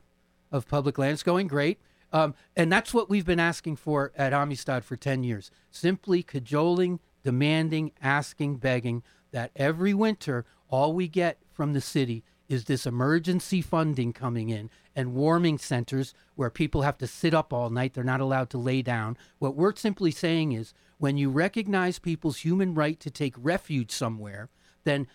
of 0.51 0.67
public 0.67 0.97
land. 0.97 1.13
It's 1.13 1.23
going 1.23 1.47
great, 1.47 1.79
um, 2.11 2.33
and 2.55 2.71
that's 2.71 2.93
what 2.93 3.09
we've 3.09 3.25
been 3.25 3.39
asking 3.39 3.75
for 3.77 4.11
at 4.15 4.33
Amistad 4.33 4.83
for 4.83 4.95
ten 4.95 5.23
years. 5.23 5.51
Simply 5.71 6.23
cajoling, 6.23 6.99
demanding, 7.23 7.91
asking, 8.01 8.57
begging 8.57 9.03
that 9.31 9.51
every 9.55 9.93
winter 9.93 10.45
all 10.69 10.93
we 10.93 11.07
get 11.07 11.37
from 11.51 11.73
the 11.73 11.81
city 11.81 12.23
is 12.47 12.65
this 12.65 12.85
emergency 12.85 13.61
funding 13.61 14.11
coming 14.11 14.49
in 14.49 14.69
and 14.95 15.13
warming 15.13 15.57
centers 15.57 16.13
where 16.35 16.49
people 16.49 16.81
have 16.81 16.97
to 16.97 17.07
sit 17.07 17.33
up 17.33 17.53
all 17.53 17.69
night. 17.69 17.93
They're 17.93 18.03
not 18.03 18.21
allowed 18.21 18.49
to 18.51 18.57
lay 18.57 18.81
down. 18.81 19.17
What 19.37 19.55
we're 19.55 19.75
simply 19.75 20.11
saying 20.11 20.51
is 20.51 20.73
when 20.97 21.15
you 21.15 21.29
recognize 21.29 21.99
people's 21.99 22.39
human 22.39 22.73
right 22.73 22.99
to 22.99 23.11
take 23.11 23.35
refuge 23.37 23.91
somewhere, 23.91 24.49
then 24.83 25.07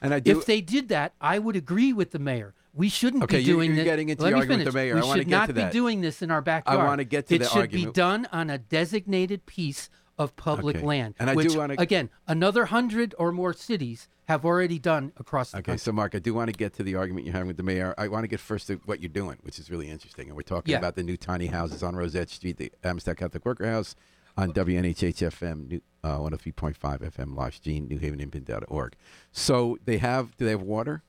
and 0.00 0.14
I 0.14 0.20
do. 0.20 0.38
if 0.38 0.46
they 0.46 0.60
did 0.60 0.88
that, 0.88 1.12
I 1.20 1.38
would 1.38 1.56
agree 1.56 1.92
with 1.92 2.12
the 2.12 2.18
mayor. 2.18 2.54
We 2.72 2.88
shouldn't 2.88 3.24
Okay, 3.24 3.38
be 3.38 3.42
you're- 3.44 3.56
doing 3.56 3.70
you're 3.70 3.76
this. 3.76 3.84
getting 3.84 4.08
into 4.10 4.22
Let 4.22 4.30
the 4.30 4.34
me 4.36 4.40
argument 4.40 4.64
with 4.66 4.74
the 4.74 4.78
mayor. 4.78 4.94
We 4.94 5.00
I 5.00 5.04
wanna 5.04 5.20
should 5.20 5.28
get 5.28 5.36
not 5.36 5.46
to 5.48 5.52
be 5.54 5.64
doing 5.72 6.00
this 6.00 6.22
in 6.22 6.30
our 6.30 6.40
backyard. 6.40 6.78
I 6.80 6.84
wanna 6.86 7.04
get 7.04 7.26
to 7.28 7.34
it 7.34 7.38
the 7.38 7.44
should 7.48 7.70
be 7.70 7.86
done 7.86 8.26
on 8.32 8.48
a 8.50 8.58
designated 8.58 9.44
piece 9.46 9.90
of 10.18 10.36
public 10.36 10.76
Okay. 10.76 10.84
land. 10.86 11.14
And 11.18 11.30
I 11.30 11.34
do 11.34 11.56
wanna- 11.58 11.74
again, 11.78 12.10
another 12.28 12.66
hundred 12.66 13.14
or 13.18 13.32
more 13.32 13.52
cities 13.54 14.06
have 14.26 14.44
already 14.44 14.78
done 14.78 15.12
across 15.16 15.50
the 15.50 15.56
country. 15.56 15.72
Okay, 15.72 15.72
country. 15.78 15.82
so 15.84 15.92
Mark, 15.92 16.14
I 16.14 16.18
do 16.20 16.32
want 16.34 16.48
to 16.48 16.52
get 16.52 16.72
to 16.74 16.82
the 16.84 16.94
argument 16.94 17.26
you're 17.26 17.32
having 17.32 17.48
with 17.48 17.56
the 17.56 17.62
mayor. 17.64 17.94
I 17.98 18.06
want 18.06 18.22
to 18.24 18.28
get 18.28 18.38
first 18.38 18.66
to 18.68 18.76
what 18.84 19.00
you're 19.00 19.08
doing, 19.08 19.38
which 19.42 19.58
is 19.58 19.70
really 19.70 19.88
interesting. 19.88 20.28
And 20.28 20.36
we're 20.36 20.42
talking 20.42 20.72
Yeah. 20.72 20.78
about 20.78 20.94
the 20.94 21.02
new 21.02 21.16
tiny 21.16 21.46
houses 21.46 21.82
on 21.82 21.96
Rosette 21.96 22.30
Street, 22.30 22.58
the 22.58 22.70
Amistad 22.84 23.16
Catholic 23.16 23.44
Worker 23.44 23.66
House 23.66 23.96
on 24.36 24.52
WNHHFM, 24.52 25.66
new, 25.68 25.80
uh, 26.04 26.18
103.5 26.18 27.02
FM, 27.02 27.34
Live 27.34 27.54
Stream, 27.54 27.88
NewHavenInput.org. 27.88 28.94
So 29.32 29.78
they 29.84 29.98
have, 29.98 30.36
do 30.36 30.44
they 30.44 30.52
have 30.52 30.62
water? 30.62 31.02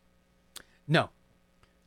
No. 0.88 1.10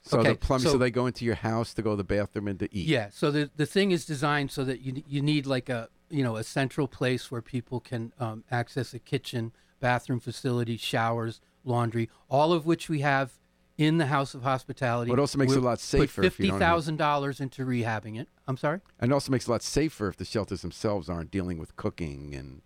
So 0.04 0.18
Okay, 0.18 0.30
the 0.30 0.34
plumbing, 0.36 0.64
so, 0.64 0.72
so- 0.72 0.78
they 0.78 0.90
go 0.90 1.06
into 1.06 1.24
your 1.24 1.34
house 1.34 1.72
to 1.74 1.82
go 1.82 1.90
to 1.90 1.96
the 1.96 2.04
bathroom 2.04 2.46
and 2.48 2.58
to 2.58 2.74
eat. 2.74 2.86
Yeah. 2.86 3.08
So 3.10 3.30
the 3.30 3.50
the 3.56 3.66
thing 3.66 3.90
is 3.90 4.04
designed 4.04 4.50
so 4.50 4.64
that 4.64 4.80
you 4.80 5.02
you 5.08 5.22
need 5.22 5.46
like 5.46 5.68
a 5.68 5.88
you 6.10 6.22
know 6.22 6.36
a 6.36 6.44
central 6.44 6.86
place 6.86 7.30
where 7.30 7.40
people 7.42 7.80
can 7.80 8.12
um, 8.20 8.44
access 8.50 8.92
a 8.92 8.98
kitchen, 8.98 9.52
bathroom 9.80 10.20
facility, 10.20 10.76
showers, 10.76 11.40
laundry, 11.64 12.10
all 12.28 12.52
of 12.52 12.66
which 12.66 12.88
we 12.90 13.00
have 13.00 13.32
in 13.78 13.98
the 13.98 14.06
House 14.06 14.34
of 14.34 14.42
Hospitality. 14.42 15.08
But 15.10 15.18
it 15.18 15.20
also 15.20 15.38
makes 15.38 15.52
it 15.54 15.58
a 15.58 15.60
lot 15.62 15.80
safer 15.80 16.22
Put 16.22 16.32
fifty 16.32 16.50
thousand 16.50 16.98
dollars 16.98 17.40
into 17.40 17.64
rehabbing 17.64 18.20
it. 18.20 18.28
I'm 18.46 18.58
sorry. 18.58 18.80
And 19.00 19.12
also 19.12 19.32
makes 19.32 19.46
it 19.46 19.48
a 19.48 19.52
lot 19.52 19.62
safer 19.62 20.08
if 20.08 20.16
the 20.16 20.24
shelters 20.26 20.62
themselves 20.62 21.08
aren't 21.08 21.30
dealing 21.30 21.58
with 21.58 21.76
cooking 21.76 22.34
and. 22.34 22.60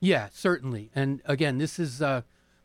Yeah, 0.00 0.30
certainly. 0.32 0.90
And 0.96 1.22
again, 1.26 1.58
this 1.58 1.78
is 1.78 2.02
uh, 2.02 2.22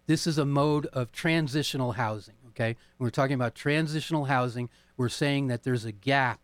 this 0.07 0.25
is 0.25 0.39
a 0.39 0.45
mode 0.45 0.87
of 0.87 1.11
transitional 1.11 1.91
housing. 1.93 2.33
Okay, 2.57 2.75
when 2.97 3.05
we're 3.05 3.11
talking 3.11 3.35
about 3.35 3.53
transitional 3.53 4.25
housing, 4.25 4.67
we're 4.97 5.09
saying 5.09 5.45
that 5.45 5.61
there's 5.61 5.85
a 5.85 5.91
gap 5.91 6.39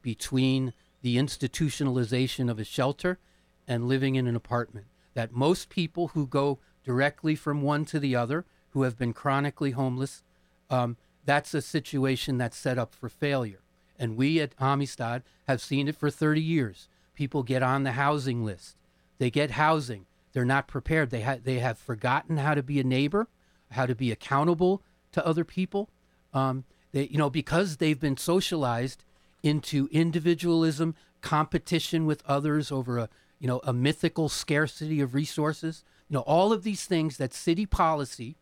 between 0.00 0.72
the 1.02 1.18
institutionalization 1.18 2.50
of 2.50 2.58
a 2.58 2.64
shelter 2.64 3.18
and 3.66 3.86
living 3.86 4.14
in 4.14 4.26
an 4.26 4.34
apartment. 4.34 4.86
that 5.12 5.32
most 5.32 5.68
people 5.68 6.08
who 6.08 6.28
go 6.28 6.60
directly 6.84 7.34
from 7.34 7.60
one 7.60 7.84
to 7.84 7.98
the 7.98 8.14
other, 8.14 8.44
who 8.70 8.82
have 8.82 8.96
been 8.96 9.12
chronically 9.12 9.72
homeless, 9.72 10.22
um, 10.70 10.96
that's 11.24 11.52
a 11.54 11.60
situation 11.60 12.38
that's 12.38 12.56
set 12.56 12.78
up 12.78 12.94
for 12.94 13.08
failure. 13.08 13.58
And 13.98 14.16
we 14.16 14.40
at 14.40 14.54
Amistad 14.60 15.24
have 15.48 15.60
seen 15.60 15.88
it 15.88 15.96
for 15.96 16.08
30 16.08 16.40
years. 16.40 16.88
People 17.14 17.42
get 17.42 17.64
on 17.64 17.82
the 17.82 17.92
housing 17.92 18.44
list, 18.44 18.76
they 19.18 19.28
get 19.28 19.52
housing, 19.52 20.06
they're 20.32 20.44
not 20.44 20.68
prepared. 20.68 21.10
They, 21.10 21.22
ha- 21.22 21.38
they 21.42 21.58
have 21.58 21.78
forgotten 21.78 22.36
how 22.36 22.54
to 22.54 22.62
be 22.62 22.78
a 22.78 22.84
neighbor, 22.84 23.26
how 23.72 23.84
to 23.86 23.94
be 23.96 24.12
accountable 24.12 24.82
to 25.12 25.26
other 25.26 25.44
people. 25.44 25.90
Um, 26.32 26.64
they, 26.92 27.06
you 27.08 27.18
know, 27.18 27.30
because 27.30 27.76
they've 27.76 28.00
been 28.00 28.16
socialized 28.16 29.04
into 29.42 29.88
individualism, 29.92 30.94
competition 31.20 32.06
with 32.06 32.22
others 32.26 32.72
over 32.72 32.98
a, 32.98 33.08
you 33.38 33.46
know, 33.46 33.60
a 33.64 33.72
mythical 33.72 34.28
scarcity 34.28 35.00
of 35.00 35.14
resources. 35.14 35.84
You 36.08 36.14
know, 36.14 36.20
all 36.22 36.52
of 36.52 36.62
these 36.62 36.84
things 36.86 37.16
that 37.18 37.34
city 37.34 37.66
policy 37.66 38.36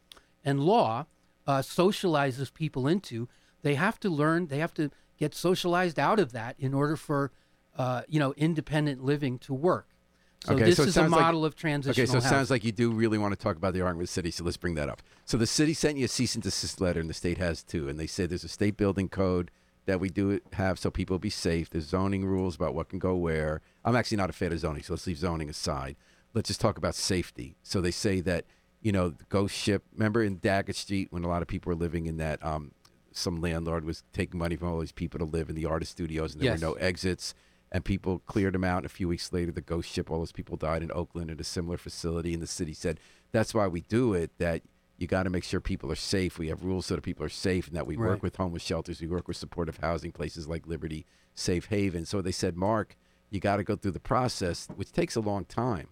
and 0.45 0.61
law 0.61 1.07
uh, 1.47 1.59
socializes 1.59 2.53
people 2.53 2.87
into, 2.87 3.29
they 3.63 3.75
have 3.75 3.99
to 4.01 4.11
learn. 4.11 4.47
They 4.47 4.59
have 4.59 4.75
to 4.75 4.91
get 5.19 5.35
socialized 5.35 5.99
out 5.99 6.19
of 6.19 6.33
that 6.33 6.57
in 6.59 6.75
order 6.75 6.97
for, 6.97 7.33
uh, 7.77 8.03
you 8.09 8.21
know, 8.21 8.33
independent 8.37 9.05
living 9.05 9.39
to 9.41 9.55
work. 9.55 9.89
So 10.45 10.55
Okay, 10.55 10.65
this 10.65 10.77
so 10.77 10.83
it 10.85 10.89
is 10.89 10.97
a 10.97 11.01
sounds 11.01 11.13
like- 11.13 11.21
model 11.23 11.45
of 11.45 11.57
transitional 11.57 12.03
Okay, 12.05 12.11
so 12.11 12.19
it 12.19 12.29
sounds 12.29 12.51
like 12.51 12.63
you 12.65 12.73
do 12.73 12.93
really 12.93 13.19
want 13.19 13.33
to 13.33 13.37
talk 13.39 13.57
about 13.57 13.73
the 13.75 13.81
argument 13.81 14.01
with 14.01 14.11
the 14.11 14.13
city, 14.13 14.31
so 14.31 14.45
let's 14.45 14.57
bring 14.57 14.75
that 14.75 14.89
up. 14.89 15.03
So 15.25 15.37
the 15.37 15.47
city 15.47 15.75
sent 15.75 15.97
you 15.99 16.05
a 16.05 16.09
cease 16.09 16.35
and 16.35 16.43
desist 16.45 16.81
letter, 16.81 17.01
and 17.01 17.09
the 17.11 17.15
state 17.15 17.39
has 17.39 17.63
too, 17.63 17.89
and 17.89 17.99
they 17.99 18.07
said 18.07 18.31
there's 18.31 18.45
a 18.45 18.49
state 18.49 18.77
building 18.77 19.09
code 19.09 19.51
that 19.87 19.99
we 19.99 20.09
do 20.09 20.41
have 20.53 20.79
so 20.79 20.91
people 20.91 21.19
be 21.19 21.31
safe. 21.31 21.71
There's 21.71 21.87
zoning 21.89 22.25
rules 22.27 22.55
about 22.55 22.75
what 22.75 22.89
can 22.89 22.99
go 22.99 23.15
where. 23.17 23.61
I'm 23.85 23.97
actually 23.97 24.19
not 24.19 24.31
a 24.31 24.33
fan 24.33 24.53
of 24.53 24.59
zoning, 24.61 24.83
so 24.83 24.93
let's 24.93 25.07
leave 25.07 25.19
zoning 25.19 25.49
aside. 25.49 25.97
Let's 26.35 26.49
just 26.49 26.61
talk 26.61 26.77
about 26.77 26.95
safety. 26.95 27.57
So 27.63 27.81
they 27.81 27.91
say 27.93 28.21
that, 28.21 28.45
you 28.83 28.93
know, 28.93 29.09
the 29.11 29.25
ghost 29.29 29.55
ship, 29.55 29.85
remember 29.95 30.23
in 30.23 30.39
Daggett 30.39 30.77
Street 30.77 31.09
when 31.11 31.25
a 31.25 31.29
lot 31.29 31.41
of 31.43 31.49
people 31.49 31.71
were 31.71 31.77
living 31.77 32.07
in 32.07 32.19
that, 32.19 32.45
um, 32.45 32.73
some 33.13 33.41
landlord 33.41 33.85
was 33.85 34.03
taking 34.13 34.39
money 34.39 34.57
from 34.57 34.69
all 34.69 34.79
these 34.81 34.93
people 34.93 35.19
to 35.19 35.25
live 35.25 35.49
in 35.49 35.55
the 35.57 35.65
artist 35.65 35.93
studios 35.93 36.35
and 36.35 36.43
there 36.43 36.51
Yes. 36.53 36.61
were 36.61 36.67
no 36.67 36.75
exits 36.75 37.35
and 37.73 37.85
people 37.85 38.21
cleared 38.21 38.55
them 38.55 38.65
out. 38.65 38.79
And 38.79 38.87
a 38.87 38.91
few 38.91 39.09
weeks 39.09 39.33
later, 39.33 39.53
the 39.53 39.61
ghost 39.61 39.91
ship, 39.91 40.11
all 40.11 40.21
those 40.21 40.33
people 40.33 40.57
died 40.57 40.83
in 40.83 40.91
Oakland 40.93 41.31
at 41.31 41.41
a 41.41 41.45
similar 41.45 41.77
facility. 41.77 42.33
And 42.33 42.43
the 42.43 42.47
city 42.47 42.73
said, 42.75 43.01
that's 43.33 43.53
why 43.55 43.67
we 43.67 43.81
do 43.83 44.15
it, 44.15 44.31
that 44.39 44.63
you 44.99 45.07
got 45.07 45.25
to 45.25 45.31
make 45.31 45.45
sure 45.45 45.61
people 45.61 45.91
are 45.93 45.97
safe. 45.97 46.39
We 46.39 46.49
have 46.49 46.65
rules 46.65 46.87
so 46.87 46.95
that 46.95 47.03
people 47.03 47.25
are 47.25 47.29
safe 47.29 47.67
and 47.69 47.77
that 47.77 47.87
we 47.87 47.97
work 47.97 48.23
with 48.23 48.37
homeless 48.37 48.63
shelters. 48.63 49.01
We 49.01 49.09
work 49.09 49.29
with 49.29 49.37
supportive 49.37 49.79
housing 49.83 50.13
places 50.13 50.49
like 50.49 50.67
Liberty, 50.67 51.05
Safe 51.35 51.67
Haven. 51.67 52.07
So 52.07 52.23
they 52.23 52.33
said, 52.33 52.57
Mark, 52.57 52.97
you 53.29 53.41
got 53.41 53.57
to 53.57 53.65
go 53.65 53.77
through 53.77 53.91
the 53.91 54.01
process, 54.01 54.69
which 54.75 54.93
takes 54.93 55.17
a 55.17 55.21
long 55.21 55.45
time. 55.45 55.89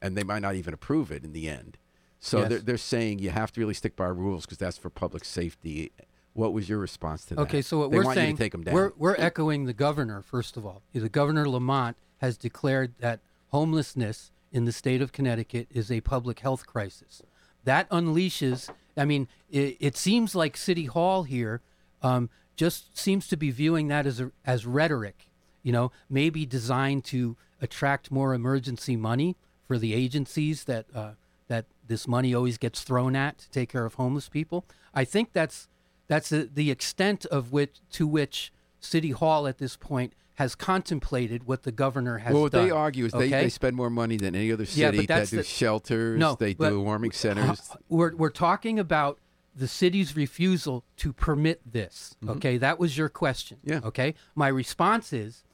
And 0.00 0.16
they 0.16 0.22
might 0.24 0.40
not 0.40 0.54
even 0.54 0.72
approve 0.72 1.10
it 1.12 1.24
in 1.24 1.32
the 1.32 1.48
end. 1.48 1.76
So 2.20 2.38
Yes. 2.40 2.48
they're, 2.48 2.58
they're 2.60 2.76
saying 2.78 3.18
you 3.18 3.30
have 3.30 3.52
to 3.52 3.60
really 3.60 3.74
stick 3.74 3.96
by 3.96 4.04
our 4.04 4.14
rules 4.14 4.46
because 4.46 4.58
that's 4.58 4.78
for 4.78 4.88
public 4.90 5.24
safety. 5.24 5.90
What 6.34 6.52
was 6.52 6.68
your 6.68 6.78
response 6.78 7.24
to 7.26 7.34
that? 7.34 7.40
Okay, 7.42 7.62
so 7.62 7.78
what 7.78 7.90
they 7.90 7.98
we're 7.98 8.14
saying, 8.14 8.30
you 8.30 8.36
to 8.36 8.42
take 8.42 8.52
them 8.52 8.62
down. 8.62 8.74
we're 8.74 8.92
we're 8.96 9.16
echoing 9.16 9.64
the 9.64 9.72
governor. 9.72 10.22
First 10.22 10.56
of 10.56 10.64
all, 10.64 10.82
the 10.92 11.08
governor 11.08 11.48
Lamont 11.48 11.96
has 12.18 12.36
declared 12.36 12.94
that 13.00 13.20
homelessness 13.48 14.30
in 14.52 14.64
the 14.64 14.72
state 14.72 15.02
of 15.02 15.12
Connecticut 15.12 15.68
is 15.70 15.90
a 15.90 16.00
public 16.00 16.40
health 16.40 16.66
crisis. 16.66 17.22
That 17.64 17.88
unleashes. 17.90 18.70
I 18.96 19.04
mean, 19.04 19.28
it, 19.50 19.76
it 19.80 19.96
seems 19.96 20.34
like 20.34 20.56
City 20.56 20.86
Hall 20.86 21.24
here 21.24 21.60
um, 22.02 22.30
just 22.56 22.96
seems 22.96 23.26
to 23.28 23.36
be 23.36 23.50
viewing 23.50 23.88
that 23.88 24.06
as 24.06 24.20
a, 24.20 24.30
as 24.44 24.66
rhetoric. 24.66 25.30
You 25.62 25.72
know, 25.72 25.92
maybe 26.08 26.46
designed 26.46 27.04
to 27.06 27.36
attract 27.60 28.10
more 28.10 28.34
emergency 28.34 28.96
money 28.96 29.36
for 29.66 29.78
the 29.78 29.94
agencies 29.94 30.64
that 30.64 30.86
uh, 30.94 31.12
that 31.48 31.66
this 31.86 32.08
money 32.08 32.34
always 32.34 32.56
gets 32.58 32.82
thrown 32.82 33.14
at 33.14 33.38
to 33.38 33.50
take 33.50 33.68
care 33.68 33.84
of 33.84 33.94
homeless 33.94 34.28
people. 34.28 34.64
I 34.94 35.04
think 35.04 35.32
that's 35.32 35.68
that's 36.10 36.28
the, 36.28 36.50
the 36.52 36.72
extent 36.72 37.24
of 37.26 37.52
which 37.52 37.76
to 37.92 38.04
which 38.04 38.52
City 38.80 39.12
Hall 39.12 39.46
at 39.46 39.58
this 39.58 39.76
point 39.76 40.12
has 40.34 40.56
contemplated 40.56 41.44
what 41.44 41.62
the 41.62 41.70
governor 41.70 42.18
has 42.18 42.30
done. 42.30 42.34
well, 42.34 42.42
what 42.42 42.52
done. 42.52 42.64
they 42.64 42.70
argue 42.72 43.04
is 43.04 43.12
they, 43.12 43.26
okay? 43.26 43.42
they 43.42 43.48
spend 43.48 43.76
more 43.76 43.90
money 43.90 44.16
than 44.16 44.34
any 44.34 44.50
other 44.50 44.66
city 44.66 44.80
Yeah, 44.80 44.90
that 45.06 45.30
do 45.30 45.36
the- 45.36 45.44
shelters. 45.44 46.18
No, 46.18 46.34
they 46.34 46.54
do 46.54 46.80
warming 46.80 47.12
centers. 47.12 47.70
We're, 47.88 48.16
we're 48.16 48.30
talking 48.30 48.80
about 48.80 49.20
the 49.54 49.68
city's 49.68 50.16
refusal 50.16 50.82
to 50.96 51.12
permit 51.12 51.60
this. 51.64 52.16
Okay, 52.26 52.58
that 52.58 52.80
was 52.80 52.98
your 52.98 53.08
question. 53.08 53.58
Mm-hmm. 53.58 53.72
Yeah. 53.72 53.88
Okay, 53.88 54.14
my 54.34 54.48
response 54.48 55.12
is, 55.12 55.44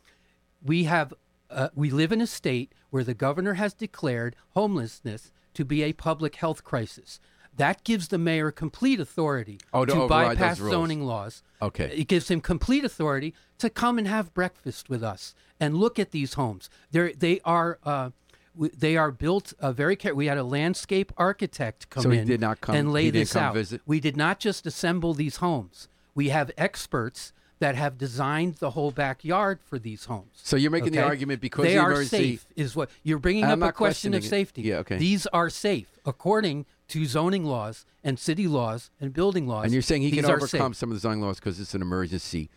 we 0.65 0.85
have 0.85 1.13
uh, 1.51 1.69
we 1.75 1.91
live 1.91 2.13
in 2.13 2.23
a 2.23 2.27
state 2.27 2.73
where 2.89 3.05
the 3.05 3.15
governor 3.15 3.55
has 3.55 3.75
declared 3.75 4.35
homelessness 4.55 5.33
to 5.53 5.67
be 5.67 5.83
a 5.83 5.93
public 5.93 6.37
health 6.37 6.65
crisis. 6.65 7.21
That 7.57 7.85
gives 7.85 8.09
the 8.09 8.19
mayor 8.19 8.51
complete 8.51 9.01
authority 9.01 9.59
Oh, 9.73 9.85
to 9.85 9.93
to 9.93 10.07
bypass 10.09 10.59
zoning 10.59 11.03
laws. 11.05 11.43
Okay. 11.63 11.91
It 11.97 12.09
gives 12.09 12.31
him 12.31 12.41
complete 12.41 12.85
authority 12.85 13.35
to 13.59 13.71
come 13.71 13.99
and 13.99 14.07
have 14.07 14.35
breakfast 14.35 14.89
with 14.91 15.03
us 15.03 15.35
and 15.59 15.77
look 15.77 15.99
at 15.99 16.11
these 16.11 16.35
homes. 16.35 16.69
They're, 16.91 17.13
they 17.13 17.41
are 17.45 17.79
uh, 17.85 18.11
they 18.59 18.97
are 18.97 19.11
built 19.11 19.53
uh, 19.61 19.73
very 19.73 19.97
care. 19.97 20.15
We 20.15 20.27
had 20.27 20.39
a 20.39 20.45
landscape 20.45 21.13
architect 21.17 21.91
come 21.91 22.03
So 22.05 22.11
in 22.11 22.41
come- 22.61 22.75
and 22.75 22.93
lay 22.93 23.11
this 23.11 23.37
out. 23.37 23.55
visit? 23.55 23.81
We 23.87 24.01
did 24.01 24.17
not 24.17 24.39
just 24.41 24.67
assemble 24.67 25.13
these 25.15 25.37
homes. 25.37 25.89
We 26.15 26.31
have 26.31 26.51
experts 26.57 27.33
that 27.59 27.75
have 27.75 27.97
designed 27.97 28.57
the 28.57 28.71
whole 28.71 28.91
backyard 28.91 29.59
for 29.65 29.79
these 29.79 30.05
homes. 30.05 30.31
So 30.35 30.57
you're 30.57 30.71
making 30.71 30.93
the 30.93 31.03
argument 31.03 31.41
because 31.41 31.65
they 31.65 31.75
the 31.75 31.81
are 31.81 32.05
safe 32.05 32.47
is 32.55 32.77
what 32.77 32.91
you're 33.03 33.19
bringing 33.19 33.45
I'm 33.45 33.63
up 33.63 33.71
a 33.71 33.73
question 33.73 34.13
of 34.13 34.21
questioning 34.21 34.23
it. 34.23 34.29
safety. 34.29 34.63
Yeah, 34.63 34.77
okay. 34.79 34.99
These 34.99 35.27
are 35.29 35.49
safe 35.49 35.99
according 36.05 36.67
to 36.89 37.07
zoning 37.07 37.45
laws 37.45 37.87
and 38.05 38.19
city 38.19 38.47
laws 38.47 38.91
and 39.01 39.13
building 39.13 39.47
laws. 39.47 39.65
and 39.65 39.73
you're 39.73 39.83
saying 39.83 40.03
he 40.03 40.13
can 40.13 40.25
overcome 40.27 40.75
some 40.75 40.91
of 40.91 40.97
the 40.97 41.01
zoning 41.01 41.21
laws 41.23 41.39
because 41.41 41.59
it's 41.59 41.75
an 41.75 41.83
emergency. 41.83 42.51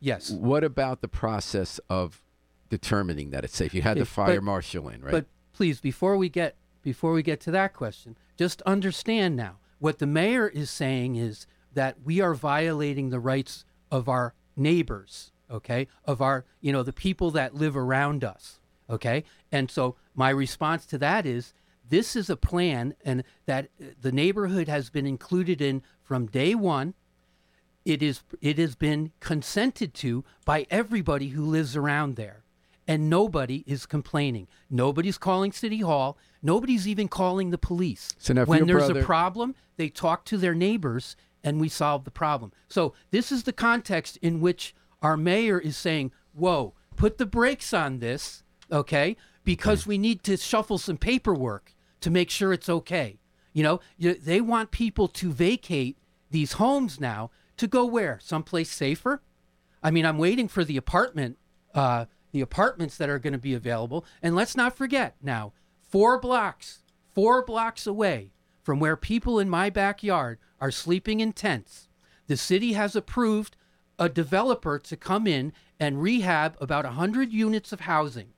Yes. 0.00 0.30
What 0.30 0.64
about 0.64 1.00
the 1.00 1.08
process 1.08 1.80
of 1.88 2.22
determining 2.68 3.30
that 3.30 3.44
it's 3.44 3.56
safe? 3.56 3.72
You 3.72 3.82
had 3.82 3.98
the 3.98 4.04
fire 4.04 4.36
but- 4.36 4.44
marshal 4.44 4.88
in, 4.88 5.00
right? 5.00 5.12
But 5.12 5.26
please, 5.52 5.80
before 5.80 6.16
we 6.16 6.28
get 6.28 6.56
before 6.82 7.12
we 7.12 7.22
get 7.22 7.40
to 7.40 7.50
that 7.52 7.72
question, 7.74 8.16
just 8.36 8.60
understand 8.62 9.36
now 9.36 9.58
what 9.78 9.98
the 9.98 10.06
mayor 10.06 10.48
is 10.48 10.68
saying 10.68 11.14
is 11.16 11.46
that 11.74 11.96
we 12.04 12.20
are 12.20 12.34
violating 12.34 13.10
the 13.10 13.20
rights 13.20 13.64
of 13.90 14.08
our 14.08 14.34
neighbors, 14.56 15.32
okay, 15.50 15.88
of 16.04 16.20
our 16.20 16.44
you 16.60 16.72
know 16.72 16.82
the 16.82 16.92
people 16.92 17.30
that 17.32 17.54
live 17.54 17.76
around 17.76 18.24
us, 18.24 18.60
okay, 18.88 19.24
and 19.50 19.70
so 19.70 19.96
my 20.14 20.30
response 20.30 20.86
to 20.86 20.98
that 20.98 21.26
is 21.26 21.52
this 21.88 22.16
is 22.16 22.30
a 22.30 22.36
plan 22.36 22.94
and 23.04 23.24
that 23.46 23.68
uh, 23.80 23.86
the 24.00 24.12
neighborhood 24.12 24.68
has 24.68 24.90
been 24.90 25.06
included 25.06 25.60
in 25.60 25.82
from 26.02 26.26
day 26.26 26.54
one. 26.54 26.94
It 27.84 28.02
is 28.02 28.22
it 28.40 28.58
has 28.58 28.74
been 28.74 29.12
consented 29.20 29.92
to 29.94 30.24
by 30.44 30.66
everybody 30.70 31.28
who 31.28 31.44
lives 31.44 31.76
around 31.76 32.16
there 32.16 32.42
and 32.86 33.08
nobody 33.08 33.64
is 33.66 33.86
complaining. 33.86 34.48
Nobody's 34.70 35.18
calling 35.18 35.52
city 35.52 35.80
hall. 35.80 36.16
Nobody's 36.42 36.88
even 36.88 37.08
calling 37.08 37.50
the 37.50 37.58
police. 37.58 38.14
So 38.18 38.32
now 38.32 38.44
when 38.44 38.66
there's 38.66 38.86
brother- 38.86 39.00
a 39.00 39.04
problem 39.04 39.54
they 39.76 39.88
talk 39.88 40.24
to 40.26 40.36
their 40.36 40.54
neighbors 40.54 41.16
and 41.44 41.60
we 41.60 41.68
solve 41.68 42.04
the 42.04 42.10
problem 42.10 42.52
so 42.68 42.94
this 43.10 43.32
is 43.32 43.44
the 43.44 43.52
context 43.52 44.16
in 44.22 44.40
which 44.40 44.74
our 45.00 45.16
mayor 45.16 45.58
is 45.58 45.76
saying 45.76 46.10
whoa 46.32 46.74
put 46.96 47.18
the 47.18 47.26
brakes 47.26 47.72
on 47.72 47.98
this 47.98 48.42
okay 48.70 49.16
because 49.44 49.86
we 49.86 49.98
need 49.98 50.22
to 50.22 50.36
shuffle 50.36 50.78
some 50.78 50.96
paperwork 50.96 51.74
to 52.00 52.10
make 52.10 52.30
sure 52.30 52.52
it's 52.52 52.68
okay 52.68 53.18
you 53.52 53.62
know 53.62 53.80
they 53.98 54.40
want 54.40 54.70
people 54.70 55.08
to 55.08 55.32
vacate 55.32 55.98
these 56.30 56.54
homes 56.54 56.98
now 56.98 57.30
to 57.56 57.68
go 57.68 57.84
where? 57.84 58.18
Someplace 58.20 58.70
safer? 58.70 59.22
I 59.82 59.92
mean, 59.92 60.04
I'm 60.04 60.18
waiting 60.18 60.48
for 60.48 60.64
the 60.64 60.76
apartment, 60.76 61.38
uh, 61.74 62.06
the 62.32 62.40
apartments 62.40 62.96
that 62.96 63.08
are 63.08 63.20
going 63.20 63.34
to 63.34 63.38
be 63.38 63.54
available. 63.54 64.04
And 64.20 64.34
let's 64.34 64.56
not 64.56 64.76
forget 64.76 65.16
now, 65.22 65.52
four 65.80 66.18
blocks, 66.18 66.82
four 67.14 67.44
blocks 67.44 67.86
away 67.86 68.32
from 68.62 68.80
where 68.80 68.96
people 68.96 69.38
in 69.38 69.48
my 69.48 69.70
backyard 69.70 70.38
are 70.62 70.70
sleeping 70.70 71.18
in 71.18 71.32
tents, 71.32 71.88
the 72.28 72.36
city 72.36 72.74
has 72.74 72.94
approved 72.94 73.56
a 73.98 74.08
developer 74.08 74.78
to 74.78 74.96
come 74.96 75.26
in 75.26 75.52
and 75.80 76.00
rehab 76.00 76.56
about 76.60 76.84
100 76.84 77.32
units 77.32 77.72
of 77.72 77.80
housing. 77.80 78.28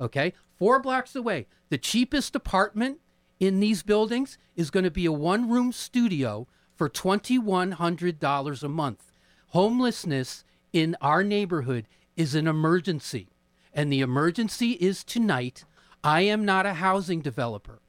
Okay? 0.00 0.32
Four 0.56 0.78
blocks 0.78 1.16
away. 1.16 1.48
The 1.70 1.78
cheapest 1.78 2.36
apartment 2.36 3.00
in 3.40 3.58
these 3.58 3.82
buildings 3.82 4.38
is 4.54 4.70
going 4.70 4.84
to 4.84 4.92
be 4.92 5.06
a 5.06 5.12
one 5.12 5.50
room 5.50 5.72
studio 5.72 6.46
for 6.76 6.88
$2,100 6.88 8.62
a 8.62 8.68
month. 8.68 9.12
Homelessness 9.48 10.44
in 10.72 10.96
our 11.00 11.24
neighborhood 11.24 11.88
is 12.16 12.36
an 12.36 12.46
emergency. 12.46 13.28
And 13.74 13.92
the 13.92 14.00
emergency 14.00 14.72
is 14.72 15.02
tonight. 15.02 15.64
I 16.04 16.20
am 16.20 16.44
not 16.44 16.64
a 16.64 16.74
housing 16.74 17.22
developer. 17.22 17.80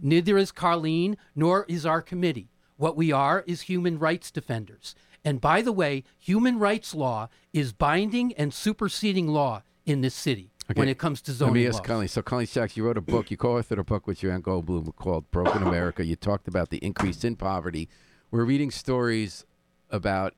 Neither 0.00 0.38
is 0.38 0.52
Carlene, 0.52 1.16
nor 1.34 1.66
is 1.68 1.84
our 1.84 2.00
committee. 2.00 2.48
What 2.76 2.96
we 2.96 3.12
are 3.12 3.42
is 3.46 3.62
human 3.62 3.98
rights 3.98 4.30
defenders. 4.30 4.94
And 5.24 5.40
by 5.40 5.62
the 5.62 5.72
way, 5.72 6.04
human 6.18 6.58
rights 6.58 6.94
law 6.94 7.28
is 7.52 7.72
binding 7.72 8.32
and 8.34 8.52
superseding 8.54 9.28
law 9.28 9.62
in 9.84 10.00
this 10.00 10.14
city. 10.14 10.50
when 10.74 10.88
it 10.88 10.98
comes 10.98 11.20
to 11.22 11.32
zoning. 11.32 11.54
Let 11.54 11.60
me 11.60 11.66
ask 11.68 11.78
laws. 11.78 11.86
Colleen. 11.86 12.08
So, 12.08 12.22
Colleen 12.22 12.46
Sachs, 12.46 12.76
you 12.76 12.84
wrote 12.84 12.98
a 12.98 13.00
book. 13.00 13.30
You 13.30 13.36
co-authored 13.36 13.78
a 13.78 13.84
book 13.84 14.06
with 14.06 14.22
your 14.22 14.32
Joanne 14.32 14.42
Goldblum 14.42 14.96
called 14.96 15.30
"Broke 15.30 15.54
in 15.54 15.62
America." 15.62 16.04
You 16.04 16.16
talked 16.16 16.48
about 16.48 16.70
the 16.70 16.78
increase 16.78 17.22
in 17.24 17.36
poverty. 17.36 17.88
We're 18.30 18.44
reading 18.44 18.70
stories 18.70 19.44
about 19.90 20.34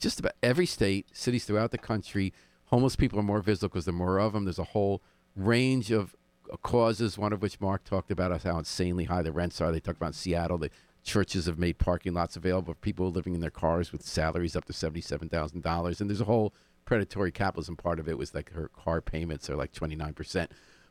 just 0.00 0.18
about 0.18 0.32
every 0.42 0.66
state, 0.66 1.06
cities 1.12 1.44
throughout 1.44 1.70
the 1.70 1.78
country. 1.78 2.32
Homeless 2.66 2.96
people 2.96 3.18
are 3.18 3.24
more 3.24 3.42
visible 3.42 3.68
because 3.68 3.84
there 3.84 3.94
are 3.94 3.98
more 3.98 4.18
of 4.18 4.32
them. 4.32 4.44
There's 4.44 4.58
a 4.58 4.64
whole 4.64 5.02
range 5.36 5.90
of 5.90 6.16
causes. 6.62 7.18
One 7.18 7.32
of 7.34 7.42
which 7.42 7.60
Mark 7.60 7.84
talked 7.84 8.10
about 8.10 8.42
how 8.42 8.58
insanely 8.58 9.04
high 9.04 9.22
the 9.22 9.32
rents 9.32 9.60
are. 9.60 9.70
They 9.70 9.80
talked 9.80 9.98
about 9.98 10.14
Seattle. 10.14 10.56
The 10.56 10.70
churches 11.02 11.46
have 11.46 11.58
made 11.58 11.78
parking 11.78 12.14
lots 12.14 12.36
available 12.36 12.74
for 12.74 12.78
people 12.80 13.10
living 13.10 13.34
in 13.34 13.40
their 13.40 13.50
cars 13.50 13.92
with 13.92 14.02
salaries 14.06 14.54
up 14.56 14.64
to 14.66 14.72
seventy-seven 14.72 15.28
thousand 15.28 15.62
dollars. 15.62 16.00
And 16.00 16.08
there's 16.08 16.20
a 16.20 16.24
whole 16.26 16.52
predatory 16.84 17.32
capitalism 17.32 17.76
part 17.76 17.98
of 18.00 18.08
it. 18.08 18.18
Was 18.18 18.34
like 18.34 18.52
her 18.52 18.68
car 18.68 19.00
payments 19.00 19.48
are 19.50 19.56
like 19.56 19.72
twenty-nine 19.72 20.14
percent. 20.14 20.50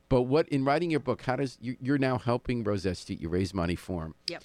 But 0.10 0.24
what 0.24 0.48
in 0.50 0.66
writing 0.66 0.92
your 0.92 1.00
book, 1.00 1.22
how 1.22 1.38
does 1.38 1.58
you, 1.62 1.78
you're 1.82 1.98
now 1.98 2.18
helping 2.18 2.64
Rosette 2.66 2.98
Street? 2.98 3.22
You 3.22 3.30
raise 3.30 3.54
money 3.54 3.76
for 3.76 4.02
them 4.02 4.16
Yep. 4.28 4.44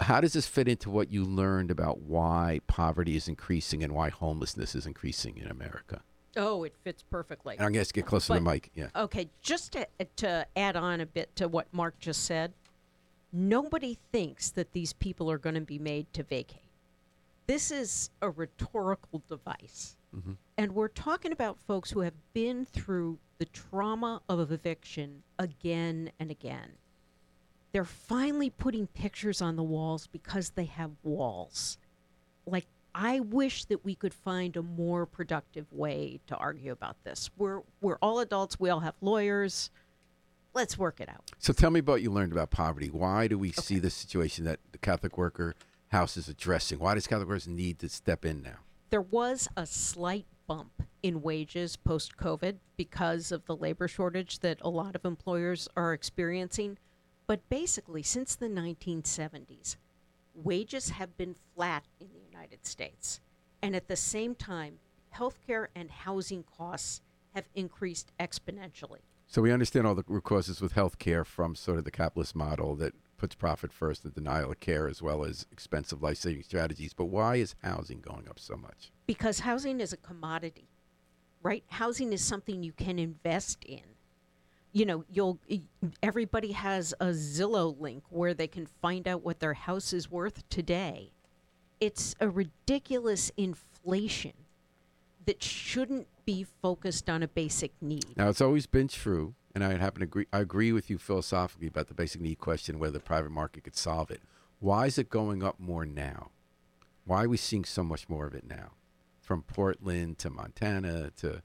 how 0.00 0.20
does 0.20 0.34
this 0.34 0.46
fit 0.46 0.68
into 0.68 0.90
what 0.90 1.10
you 1.10 1.24
learned 1.24 1.70
about 1.70 2.00
why 2.02 2.60
poverty 2.66 3.16
is 3.16 3.26
increasing 3.28 3.82
and 3.82 3.94
why 3.94 4.10
homelessness 4.10 4.74
is 4.74 4.84
increasing 4.86 5.38
in 5.38 5.46
America? 5.48 6.02
Oh, 6.36 6.64
it 6.64 6.74
fits 6.84 7.02
perfectly. 7.02 7.56
And 7.56 7.64
I'm 7.64 7.72
going 7.72 7.82
to 7.86 7.92
get 7.94 8.04
closer 8.04 8.34
to 8.34 8.38
the 8.38 8.44
But- 8.44 8.52
mic. 8.52 8.70
Yeah. 8.74 8.88
Okay, 8.94 9.30
just 9.40 9.72
to, 9.72 9.88
to 10.16 10.46
add 10.54 10.76
on 10.76 11.00
a 11.00 11.06
bit 11.06 11.34
to 11.36 11.48
what 11.48 11.66
Mark 11.72 11.98
just 11.98 12.26
said, 12.26 12.52
nobody 13.36 13.98
thinks 14.12 14.50
that 14.50 14.72
these 14.72 14.92
people 14.94 15.30
are 15.30 15.38
going 15.38 15.54
to 15.54 15.60
be 15.60 15.78
made 15.78 16.12
to 16.14 16.22
vacate. 16.22 16.62
This 17.46 17.70
is 17.70 18.10
a 18.22 18.30
rhetorical 18.30 19.22
device. 19.28 19.96
Mm-hmm. 20.16 20.32
And 20.58 20.72
we're 20.72 20.88
talking 20.88 21.32
about 21.32 21.58
folks 21.58 21.90
who 21.90 22.00
have 22.00 22.14
been 22.32 22.64
through 22.64 23.18
the 23.38 23.44
trauma 23.46 24.22
of 24.28 24.50
eviction 24.50 25.22
again 25.38 26.10
and 26.18 26.30
again. 26.30 26.72
They're 27.72 27.84
finally 27.84 28.48
putting 28.48 28.86
pictures 28.86 29.42
on 29.42 29.56
the 29.56 29.62
walls 29.62 30.06
because 30.06 30.50
they 30.50 30.64
have 30.64 30.92
walls. 31.02 31.76
Like, 32.46 32.66
I 32.94 33.20
wish 33.20 33.66
that 33.66 33.84
we 33.84 33.94
could 33.94 34.14
find 34.14 34.56
a 34.56 34.62
more 34.62 35.04
productive 35.04 35.70
way 35.70 36.20
to 36.28 36.36
argue 36.36 36.72
about 36.72 36.96
this. 37.04 37.28
We're 37.36 37.60
we're 37.82 37.98
all 38.00 38.20
adults. 38.20 38.58
We 38.58 38.70
all 38.70 38.80
have 38.80 38.94
lawyers. 39.02 39.70
Let's 40.56 40.78
work 40.78 41.02
it 41.02 41.10
out. 41.10 41.32
So 41.38 41.52
tell 41.52 41.70
me 41.70 41.80
about 41.80 41.92
what 41.92 42.02
you 42.02 42.10
learned 42.10 42.32
about 42.32 42.48
poverty. 42.48 42.88
Why 42.88 43.28
do 43.28 43.36
we 43.36 43.52
see 43.52 43.78
the 43.78 43.90
situation 43.90 44.46
that 44.46 44.58
the 44.72 44.78
Catholic 44.78 45.18
Worker 45.18 45.54
House 45.88 46.16
is 46.16 46.30
addressing? 46.30 46.78
Why 46.78 46.94
does 46.94 47.06
Catholic 47.06 47.28
Workers 47.28 47.46
need 47.46 47.78
to 47.80 47.90
step 47.90 48.24
in 48.24 48.42
now? 48.42 48.60
There 48.88 49.02
was 49.02 49.48
a 49.54 49.66
slight 49.66 50.24
bump 50.46 50.82
in 51.02 51.20
wages 51.20 51.76
post 51.76 52.16
COVID 52.16 52.56
because 52.78 53.32
of 53.32 53.44
the 53.44 53.54
labor 53.54 53.86
shortage 53.86 54.38
that 54.38 54.56
a 54.62 54.70
lot 54.70 54.96
of 54.96 55.04
employers 55.04 55.68
are 55.76 55.92
experiencing. 55.92 56.78
But 57.26 57.46
basically, 57.50 58.02
since 58.02 58.34
the 58.34 58.48
1970s, 58.48 59.76
wages 60.32 60.88
have 60.88 61.18
been 61.18 61.34
flat 61.54 61.84
in 62.00 62.08
the 62.14 62.24
United 62.32 62.64
States. 62.64 63.20
And 63.60 63.76
at 63.76 63.88
the 63.88 63.96
same 63.96 64.34
time, 64.34 64.78
healthcare 65.14 65.66
and 65.74 65.90
housing 65.90 66.44
costs 66.56 67.02
have 67.34 67.44
increased 67.54 68.10
exponentially. 68.18 69.00
So 69.26 69.42
we 69.42 69.52
understand 69.52 69.86
all 69.86 69.94
the 69.94 70.04
causes 70.04 70.60
with 70.60 70.72
health 70.72 70.98
care 70.98 71.24
from 71.24 71.54
sort 71.54 71.78
of 71.78 71.84
the 71.84 71.90
capitalist 71.90 72.34
model 72.34 72.74
that 72.76 72.94
puts 73.18 73.34
profit 73.34 73.72
first 73.72 74.04
and 74.04 74.14
denial 74.14 74.52
of 74.52 74.60
care 74.60 74.88
as 74.88 75.02
well 75.02 75.24
as 75.24 75.46
expensive 75.50 76.02
life-saving 76.02 76.42
strategies. 76.42 76.92
But 76.94 77.06
why 77.06 77.36
is 77.36 77.54
housing 77.62 78.00
going 78.00 78.28
up 78.28 78.38
so 78.38 78.56
much? 78.56 78.92
because 79.06 79.40
housing 79.40 79.80
is 79.80 79.92
a 79.92 79.96
commodity 79.96 80.68
right 81.42 81.62
housing 81.68 82.12
is 82.12 82.22
something 82.22 82.62
you 82.62 82.72
can 82.72 82.98
invest 82.98 83.64
in 83.64 83.82
you 84.72 84.84
know 84.84 85.04
you'll 85.08 85.38
everybody 86.02 86.52
has 86.52 86.92
a 87.00 87.06
zillow 87.06 87.78
link 87.80 88.02
where 88.10 88.34
they 88.34 88.48
can 88.48 88.66
find 88.66 89.06
out 89.06 89.22
what 89.24 89.38
their 89.40 89.54
house 89.54 89.92
is 89.92 90.10
worth 90.10 90.48
today 90.48 91.12
it's 91.78 92.14
a 92.20 92.28
ridiculous 92.28 93.30
inflation 93.36 94.32
that 95.26 95.42
shouldn't 95.42 96.06
be 96.24 96.44
focused 96.62 97.10
on 97.10 97.22
a 97.22 97.28
basic 97.28 97.72
need 97.80 98.04
Now, 98.16 98.28
it's 98.28 98.40
always 98.40 98.66
been 98.66 98.88
true, 98.88 99.34
and 99.54 99.62
I 99.62 99.76
happen 99.76 100.00
to 100.00 100.04
agree. 100.04 100.26
I 100.32 100.40
agree 100.40 100.72
with 100.72 100.88
you 100.88 100.98
philosophically 100.98 101.66
about 101.68 101.88
the 101.88 101.94
basic 101.94 102.20
need 102.20 102.38
question, 102.38 102.78
whether 102.78 102.92
the 102.92 103.00
private 103.00 103.30
market 103.30 103.64
could 103.64 103.76
solve 103.76 104.10
it. 104.10 104.20
Why 104.58 104.86
is 104.86 104.98
it 104.98 105.10
going 105.10 105.42
up 105.42 105.60
more 105.60 105.84
now? 105.84 106.30
Why 107.04 107.24
are 107.24 107.28
we 107.28 107.36
seeing 107.36 107.64
so 107.64 107.84
much 107.84 108.08
more 108.08 108.26
of 108.26 108.34
it 108.34 108.48
now, 108.48 108.72
from 109.20 109.42
Portland 109.42 110.18
to 110.18 110.30
Montana 110.30 111.10
to 111.18 111.42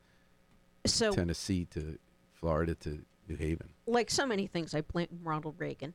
so 0.86 1.12
Tennessee 1.12 1.66
to 1.72 2.00
Florida 2.34 2.74
to 2.76 3.04
New 3.28 3.36
Haven? 3.36 3.70
like 3.86 4.10
so 4.10 4.26
many 4.26 4.48
things, 4.48 4.74
I 4.74 4.82
blame 4.82 5.20
Ronald 5.24 5.56
Reagan. 5.58 5.94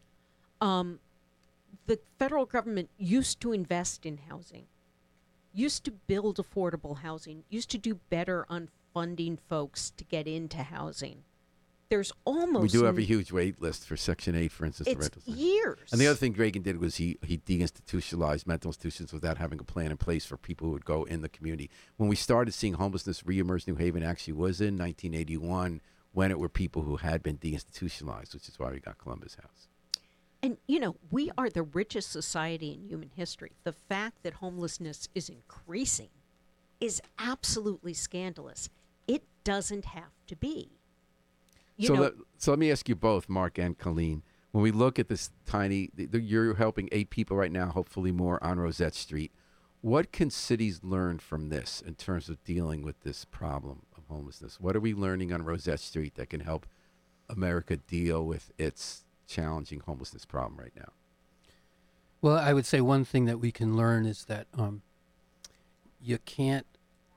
Um, 0.60 1.00
the 1.86 1.98
federal 2.18 2.46
government 2.46 2.90
used 2.98 3.40
to 3.40 3.52
invest 3.52 4.06
in 4.06 4.18
housing, 4.28 4.66
used 5.56 5.84
to 5.84 5.90
build 5.90 6.36
affordable 6.36 6.98
housing, 6.98 7.44
used 7.48 7.70
to 7.70 7.78
do 7.78 7.94
better 8.10 8.44
on 8.48 8.68
funding 8.92 9.38
folks 9.48 9.90
to 9.90 10.04
get 10.04 10.26
into 10.26 10.62
housing. 10.62 11.24
There's 11.88 12.12
almost 12.24 12.62
we 12.62 12.80
do 12.80 12.84
have 12.84 12.98
a 12.98 13.02
huge 13.02 13.30
wait 13.30 13.62
list 13.62 13.86
for 13.86 13.96
Section 13.96 14.34
Eight, 14.34 14.50
for 14.50 14.64
instance. 14.64 14.88
it's 14.88 15.28
years. 15.28 15.92
And 15.92 16.00
the 16.00 16.08
other 16.08 16.16
thing 16.16 16.32
Reagan 16.32 16.62
did 16.62 16.80
was 16.80 16.96
he 16.96 17.16
he 17.22 17.38
deinstitutionalized 17.38 18.44
mental 18.44 18.70
institutions 18.70 19.12
without 19.12 19.38
having 19.38 19.60
a 19.60 19.64
plan 19.64 19.92
in 19.92 19.96
place 19.96 20.26
for 20.26 20.36
people 20.36 20.66
who 20.66 20.72
would 20.72 20.84
go 20.84 21.04
in 21.04 21.22
the 21.22 21.28
community. 21.28 21.70
When 21.96 22.08
we 22.08 22.16
started 22.16 22.54
seeing 22.54 22.74
homelessness 22.74 23.22
reemerge, 23.22 23.68
New 23.68 23.76
Haven 23.76 24.02
actually 24.02 24.32
was 24.32 24.60
in 24.60 24.76
1981 24.76 25.80
when 26.12 26.32
it 26.32 26.40
were 26.40 26.48
people 26.48 26.82
who 26.82 26.96
had 26.96 27.22
been 27.22 27.38
deinstitutionalized, 27.38 28.34
which 28.34 28.48
is 28.48 28.58
why 28.58 28.72
we 28.72 28.80
got 28.80 28.98
Columbus 28.98 29.36
House. 29.36 29.68
And 30.46 30.58
you 30.68 30.78
know, 30.78 30.94
we 31.10 31.32
are 31.36 31.50
the 31.50 31.64
richest 31.64 32.12
society 32.12 32.70
in 32.70 32.88
human 32.88 33.10
history. 33.16 33.50
The 33.64 33.72
fact 33.72 34.22
that 34.22 34.34
homelessness 34.34 35.08
is 35.12 35.28
increasing 35.28 36.10
is 36.80 37.02
absolutely 37.18 37.92
scandalous. 37.92 38.70
It 39.08 39.24
doesn't 39.42 39.86
have 39.86 40.12
to 40.28 40.36
be. 40.36 40.70
You 41.76 41.88
so, 41.88 41.94
know, 41.94 42.02
let, 42.02 42.12
so 42.38 42.52
let 42.52 42.60
me 42.60 42.70
ask 42.70 42.88
you 42.88 42.94
both, 42.94 43.28
Mark 43.28 43.58
and 43.58 43.76
Colleen. 43.76 44.22
When 44.52 44.62
we 44.62 44.70
look 44.70 45.00
at 45.00 45.08
this 45.08 45.32
tiny, 45.46 45.88
th- 45.88 46.12
th- 46.12 46.22
you're 46.22 46.54
helping 46.54 46.88
eight 46.92 47.10
people 47.10 47.36
right 47.36 47.50
now, 47.50 47.70
hopefully 47.70 48.12
more 48.12 48.42
on 48.42 48.60
Rosette 48.60 48.94
Street. 48.94 49.32
What 49.80 50.12
can 50.12 50.30
cities 50.30 50.78
learn 50.84 51.18
from 51.18 51.48
this 51.48 51.82
in 51.84 51.96
terms 51.96 52.28
of 52.28 52.42
dealing 52.44 52.82
with 52.82 53.00
this 53.00 53.24
problem 53.24 53.82
of 53.96 54.04
homelessness? 54.08 54.60
What 54.60 54.76
are 54.76 54.80
we 54.80 54.94
learning 54.94 55.32
on 55.32 55.42
Rosette 55.42 55.80
Street 55.80 56.14
that 56.14 56.30
can 56.30 56.40
help 56.40 56.66
America 57.28 57.76
deal 57.76 58.24
with 58.24 58.52
its 58.58 59.05
challenging 59.26 59.80
homelessness 59.80 60.24
problem 60.24 60.58
right 60.58 60.72
now? 60.76 60.92
Well, 62.22 62.36
I 62.36 62.52
would 62.52 62.66
say 62.66 62.80
one 62.80 63.04
thing 63.04 63.26
that 63.26 63.38
we 63.38 63.52
can 63.52 63.76
learn 63.76 64.06
is 64.06 64.24
that 64.24 64.46
um, 64.56 64.82
you 66.00 66.18
can't 66.18 66.66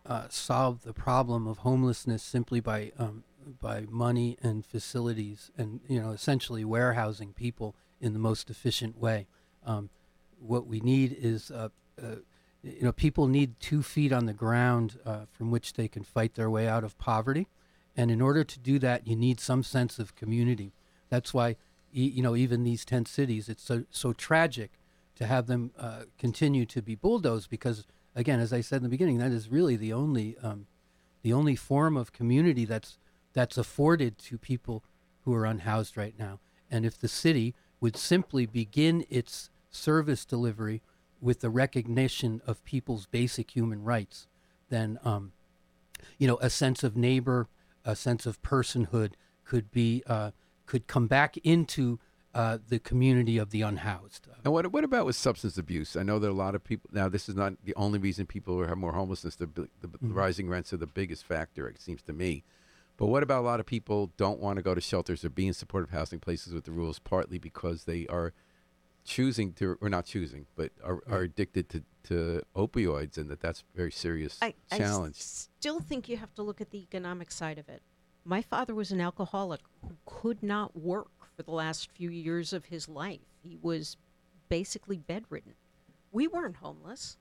uh, 0.05 0.27
solve 0.29 0.83
the 0.83 0.93
problem 0.93 1.47
of 1.47 1.59
homelessness 1.59 2.23
simply 2.23 2.59
by 2.59 2.91
um, 2.97 3.23
by 3.61 3.85
money 3.89 4.37
and 4.41 4.65
facilities 4.65 5.51
and 5.57 5.79
you 5.87 5.99
know 5.99 6.11
essentially 6.11 6.65
warehousing 6.65 7.33
people 7.33 7.75
in 8.01 8.13
the 8.13 8.19
most 8.19 8.49
efficient 8.49 8.97
way. 8.97 9.27
Um, 9.65 9.89
what 10.39 10.67
we 10.67 10.79
need 10.79 11.17
is 11.19 11.51
uh, 11.51 11.69
uh, 12.01 12.15
you 12.63 12.81
know 12.83 12.91
people 12.91 13.27
need 13.27 13.59
two 13.59 13.81
feet 13.81 14.11
on 14.11 14.25
the 14.25 14.33
ground 14.33 14.99
uh, 15.05 15.25
from 15.31 15.51
which 15.51 15.73
they 15.73 15.87
can 15.87 16.03
fight 16.03 16.35
their 16.35 16.49
way 16.49 16.67
out 16.67 16.83
of 16.83 16.97
poverty, 16.97 17.47
and 17.95 18.11
in 18.11 18.21
order 18.21 18.43
to 18.43 18.59
do 18.59 18.79
that, 18.79 19.07
you 19.07 19.15
need 19.15 19.39
some 19.39 19.63
sense 19.63 19.99
of 19.99 20.15
community. 20.15 20.73
That's 21.09 21.33
why 21.33 21.55
you 21.91 22.21
know 22.21 22.35
even 22.35 22.63
these 22.63 22.85
tent 22.85 23.07
cities, 23.07 23.49
it's 23.49 23.63
so 23.63 23.83
so 23.89 24.13
tragic 24.13 24.71
to 25.15 25.25
have 25.25 25.47
them 25.47 25.71
uh, 25.77 26.03
continue 26.17 26.65
to 26.65 26.81
be 26.81 26.95
bulldozed 26.95 27.49
because 27.49 27.85
again, 28.15 28.39
as 28.39 28.53
I 28.53 28.61
said 28.61 28.77
in 28.77 28.83
the 28.83 28.89
beginning, 28.89 29.17
that 29.17 29.31
is 29.31 29.49
really 29.49 29.75
the 29.75 29.93
only 29.93 30.37
um, 30.41 30.67
the 31.21 31.33
only 31.33 31.55
form 31.55 31.97
of 31.97 32.13
community 32.13 32.65
that's 32.65 32.97
that's 33.33 33.57
afforded 33.57 34.17
to 34.17 34.37
people 34.37 34.83
who 35.23 35.33
are 35.33 35.45
unhoused 35.45 35.97
right 35.97 36.15
now. 36.17 36.39
And 36.71 36.85
if 36.85 36.97
the 36.97 37.07
city 37.07 37.55
would 37.79 37.95
simply 37.95 38.45
begin 38.45 39.05
its 39.09 39.49
service 39.69 40.25
delivery 40.25 40.81
with 41.21 41.41
the 41.41 41.49
recognition 41.49 42.41
of 42.47 42.63
people's 42.65 43.05
basic 43.05 43.51
human 43.51 43.83
rights, 43.83 44.27
then 44.69 44.99
um, 45.03 45.33
you 46.17 46.27
know 46.27 46.37
a 46.41 46.49
sense 46.49 46.83
of 46.83 46.95
neighbor, 46.95 47.47
a 47.85 47.95
sense 47.95 48.25
of 48.25 48.41
personhood 48.41 49.13
could 49.45 49.71
be 49.71 50.03
uh, 50.07 50.31
could 50.69 50.85
come 50.87 51.07
back 51.07 51.35
into 51.37 51.99
uh, 52.35 52.59
the 52.73 52.77
community 52.79 53.37
of 53.39 53.49
the 53.49 53.61
unhoused. 53.63 54.27
And 54.45 54.53
what 54.53 54.71
what 54.71 54.83
about 54.83 55.05
with 55.07 55.15
substance 55.15 55.57
abuse? 55.57 55.95
I 55.97 56.03
know 56.03 56.19
that 56.19 56.29
a 56.29 56.39
lot 56.45 56.53
of 56.55 56.63
people 56.63 56.89
now. 56.93 57.09
This 57.09 57.27
is 57.27 57.35
not 57.35 57.53
the 57.65 57.75
only 57.75 57.97
reason 58.07 58.25
people 58.27 58.63
have 58.65 58.77
more 58.77 58.93
homelessness. 58.93 59.35
The, 59.35 59.47
bi- 59.47 59.63
the 59.81 59.87
Mm-hmm. 59.87 60.13
rising 60.13 60.47
rents 60.47 60.71
are 60.71 60.77
the 60.77 60.93
biggest 61.01 61.25
factor. 61.25 61.67
It 61.67 61.81
seems 61.81 62.01
to 62.03 62.13
me. 62.13 62.43
But 62.97 63.07
what 63.07 63.23
about 63.23 63.39
a 63.45 63.47
lot 63.51 63.59
of 63.59 63.65
people 63.65 64.11
don't 64.17 64.39
want 64.39 64.57
to 64.57 64.61
go 64.61 64.75
to 64.75 64.81
shelters 64.81 65.25
or 65.25 65.29
be 65.29 65.47
in 65.47 65.53
supportive 65.53 65.89
housing 65.89 66.19
places 66.19 66.53
with 66.53 66.65
the 66.65 66.71
rules, 66.71 66.99
partly 66.99 67.39
because 67.39 67.85
they 67.85 68.05
are 68.07 68.31
choosing 69.05 69.53
to, 69.53 69.77
or 69.81 69.89
not 69.89 70.05
choosing, 70.05 70.45
but 70.55 70.71
are, 70.83 71.01
are 71.09 71.21
addicted 71.21 71.67
to, 71.69 71.83
to 72.03 72.43
opioids, 72.55 73.17
and 73.17 73.27
that 73.29 73.39
that's 73.39 73.61
a 73.73 73.77
very 73.77 73.91
serious 73.91 74.37
I, 74.41 74.47
I 74.47 74.75
s- 74.75 74.77
challenge. 74.77 75.15
still 75.15 75.79
think 75.79 76.07
you 76.09 76.17
have 76.17 76.33
to 76.35 76.43
look 76.43 76.61
at 76.61 76.69
the 76.71 76.81
economic 76.83 77.31
side 77.31 77.57
of 77.57 77.67
it. 77.69 77.81
My 78.25 78.41
father 78.41 78.75
was 78.75 78.91
an 78.91 79.01
alcoholic 79.01 79.61
who 79.81 79.95
could 80.05 80.43
not 80.43 80.75
work 80.77 81.09
for 81.35 81.43
the 81.43 81.51
last 81.51 81.89
few 81.91 82.09
years 82.09 82.53
of 82.53 82.65
his 82.65 82.87
life. 82.87 83.21
He 83.41 83.57
was 83.61 83.97
basically 84.49 84.97
bedridden. 84.97 85.53
We 86.11 86.27
weren't 86.27 86.57
homeless. 86.57 87.17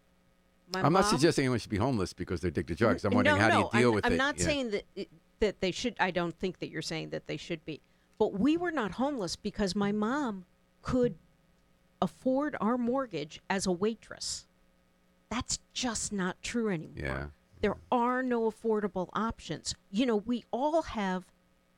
My 0.75 0.83
I'm 0.83 0.93
not 0.93 1.07
suggesting 1.07 1.45
anyone 1.45 1.59
should 1.61 1.71
be 1.71 1.77
homeless 1.79 2.13
because 2.13 2.41
they're 2.41 2.51
addicted 2.51 2.75
to 2.75 2.79
drugs. 2.79 3.05
I'm 3.05 3.15
wondering 3.15 3.37
no, 3.37 3.43
how 3.43 3.49
no, 3.49 3.55
do 3.55 3.77
you 3.79 3.83
deal 3.83 3.89
I'm, 3.91 3.95
with 3.95 4.07
I'm 4.07 4.13
it? 4.15 4.17
not 4.17 4.39
Yeah. 4.39 4.45
saying 4.45 4.71
that 4.71 4.85
it, 4.95 5.09
that 5.41 5.61
they 5.61 5.71
should. 5.71 5.95
I 5.99 6.11
don't 6.11 6.37
think 6.39 6.59
that 6.59 6.69
you're 6.69 6.83
saying 6.83 7.11
that 7.11 7.27
they 7.27 7.37
should 7.37 7.65
be. 7.65 7.81
But 8.19 8.35
we 8.35 8.57
were 8.57 8.73
not 8.73 8.93
homeless 8.93 9.37
because 9.37 9.75
my 9.75 9.93
mom 9.93 10.45
could 10.83 11.15
afford 12.03 12.57
our 12.61 12.77
mortgage 12.77 13.41
as 13.49 13.67
a 13.67 13.73
waitress. 13.73 14.47
That's 15.31 15.59
just 15.73 16.13
not 16.13 16.41
true 16.43 16.69
anymore. 16.69 16.97
Yeah. 16.97 17.27
There 17.61 17.77
are 17.91 18.23
no 18.23 18.51
affordable 18.51 19.09
options. 19.13 19.75
You 19.91 20.07
know, 20.07 20.17
we 20.17 20.45
all 20.53 20.83
have 20.83 21.25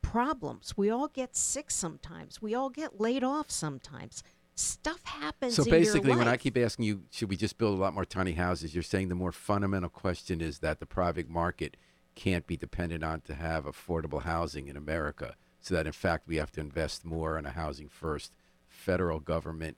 problems. 0.01 0.77
We 0.77 0.89
all 0.89 1.07
get 1.07 1.35
sick 1.35 1.71
sometimes. 1.71 2.41
We 2.41 2.53
all 2.53 2.69
get 2.69 2.99
laid 2.99 3.23
off 3.23 3.49
sometimes. 3.49 4.23
Stuff 4.55 5.03
happens. 5.05 5.55
So 5.55 5.63
in 5.63 5.69
your 5.69 5.79
basically, 5.79 6.15
when 6.15 6.27
I 6.27 6.37
keep 6.37 6.57
asking 6.57 6.85
you, 6.85 7.03
should 7.09 7.29
we 7.29 7.37
just 7.37 7.57
build 7.57 7.77
a 7.77 7.81
lot 7.81 7.93
more 7.93 8.05
tiny 8.05 8.33
houses? 8.33 8.75
You're 8.75 8.83
saying 8.83 9.09
the 9.09 9.15
more 9.15 9.31
fundamental 9.31 9.89
question 9.89 10.41
is 10.41 10.59
that 10.59 10.79
the 10.79 10.85
private 10.85 11.29
market 11.29 11.77
can't 12.15 12.45
be 12.45 12.57
dependent 12.57 13.03
on 13.03 13.21
to 13.21 13.33
have 13.33 13.65
affordable 13.65 14.23
housing 14.23 14.67
in 14.67 14.75
America. 14.75 15.35
So 15.61 15.75
that 15.75 15.85
in 15.85 15.93
fact 15.93 16.27
we 16.27 16.35
have 16.37 16.51
to 16.51 16.59
invest 16.59 17.05
more 17.05 17.37
in 17.37 17.45
a 17.45 17.51
housing 17.51 17.87
first 17.87 18.33
federal 18.67 19.19
government 19.19 19.77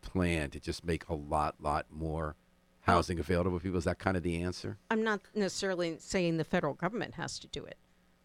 plan 0.00 0.50
to 0.50 0.60
just 0.60 0.84
make 0.84 1.08
a 1.08 1.14
lot, 1.14 1.56
lot 1.60 1.86
more 1.90 2.36
housing 2.88 3.18
available 3.18 3.58
to 3.58 3.62
people. 3.62 3.78
Is 3.78 3.84
that 3.84 3.98
kind 3.98 4.16
of 4.16 4.22
the 4.22 4.42
answer? 4.42 4.78
I'm 4.90 5.04
not 5.04 5.20
necessarily 5.34 5.96
saying 5.98 6.36
the 6.36 6.44
federal 6.44 6.74
government 6.74 7.14
has 7.14 7.38
to 7.40 7.46
do 7.48 7.64
it. 7.64 7.76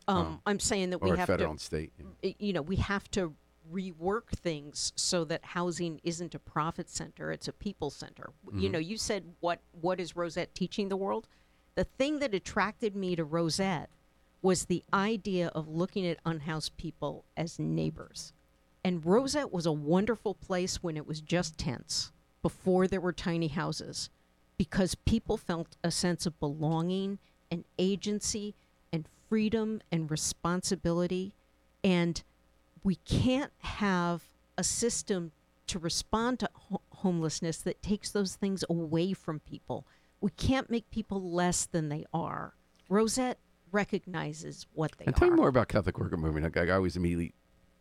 Um, 0.07 0.41
I'm 0.45 0.59
saying 0.59 0.89
that 0.89 1.01
we 1.01 1.11
Or 1.11 1.15
have 1.15 1.27
federal 1.27 1.49
to 1.49 1.51
and 1.51 1.61
state? 1.61 1.93
yeah. 2.21 2.31
you 2.39 2.51
know, 2.53 2.61
we 2.61 2.75
have 2.77 3.09
to 3.11 3.33
rework 3.71 4.27
things 4.35 4.91
so 4.95 5.23
that 5.23 5.45
housing 5.45 6.01
isn't 6.03 6.35
a 6.35 6.39
profit 6.39 6.89
center; 6.89 7.31
it's 7.31 7.47
a 7.47 7.53
people 7.53 7.89
center. 7.89 8.31
You 8.53 8.67
know, 8.69 8.79
you 8.79 8.97
said 8.97 9.23
what 9.39 9.59
what 9.79 9.99
is 10.01 10.15
Rosette 10.15 10.53
teaching 10.53 10.89
the 10.89 10.97
world? 10.97 11.27
The 11.75 11.85
thing 11.85 12.19
that 12.19 12.33
attracted 12.33 12.95
me 12.95 13.15
to 13.15 13.23
Rosette 13.23 13.89
was 14.41 14.65
the 14.65 14.83
idea 14.93 15.47
of 15.55 15.69
looking 15.69 16.05
at 16.05 16.17
unhoused 16.25 16.75
people 16.75 17.23
as 17.37 17.57
neighbors. 17.57 18.33
And 18.83 19.05
Rosette 19.05 19.53
was 19.53 19.65
a 19.65 19.71
wonderful 19.71 20.33
place 20.35 20.83
when 20.83 20.97
it 20.97 21.07
was 21.07 21.21
just 21.21 21.57
tents, 21.57 22.11
before 22.41 22.85
there 22.85 22.99
were 22.99 23.13
tiny 23.13 23.47
houses, 23.47 24.09
because 24.57 24.95
people 24.95 25.37
felt 25.37 25.75
a 25.83 25.91
sense 25.91 26.25
of 26.25 26.39
belonging 26.39 27.19
and 27.51 27.65
agency 27.77 28.55
and 28.91 29.07
freedom 29.29 29.81
and 29.91 30.09
responsibility. 30.09 31.33
And 31.83 32.21
we 32.83 32.95
can't 32.95 33.51
have 33.59 34.23
a 34.57 34.63
system 34.63 35.31
to 35.67 35.79
respond 35.79 36.39
to 36.39 36.49
ho- 36.53 36.81
homelessness 36.91 37.57
that 37.59 37.81
takes 37.81 38.11
those 38.11 38.35
things 38.35 38.63
away 38.69 39.13
from 39.13 39.39
people. 39.39 39.85
We 40.21 40.31
can't 40.31 40.69
make 40.69 40.89
people 40.91 41.21
less 41.21 41.65
than 41.65 41.89
they 41.89 42.05
are. 42.13 42.53
Rosette 42.89 43.39
recognizes 43.71 44.67
what 44.73 44.91
they 44.97 45.05
And 45.05 45.15
are. 45.15 45.19
tell 45.19 45.29
me 45.29 45.35
more 45.35 45.47
about 45.47 45.67
Catholic 45.67 45.97
Worker 45.99 46.17
Movement. 46.17 46.55
I, 46.55 46.61
I 46.61 46.69
always 46.71 46.95
immediately, 46.95 47.33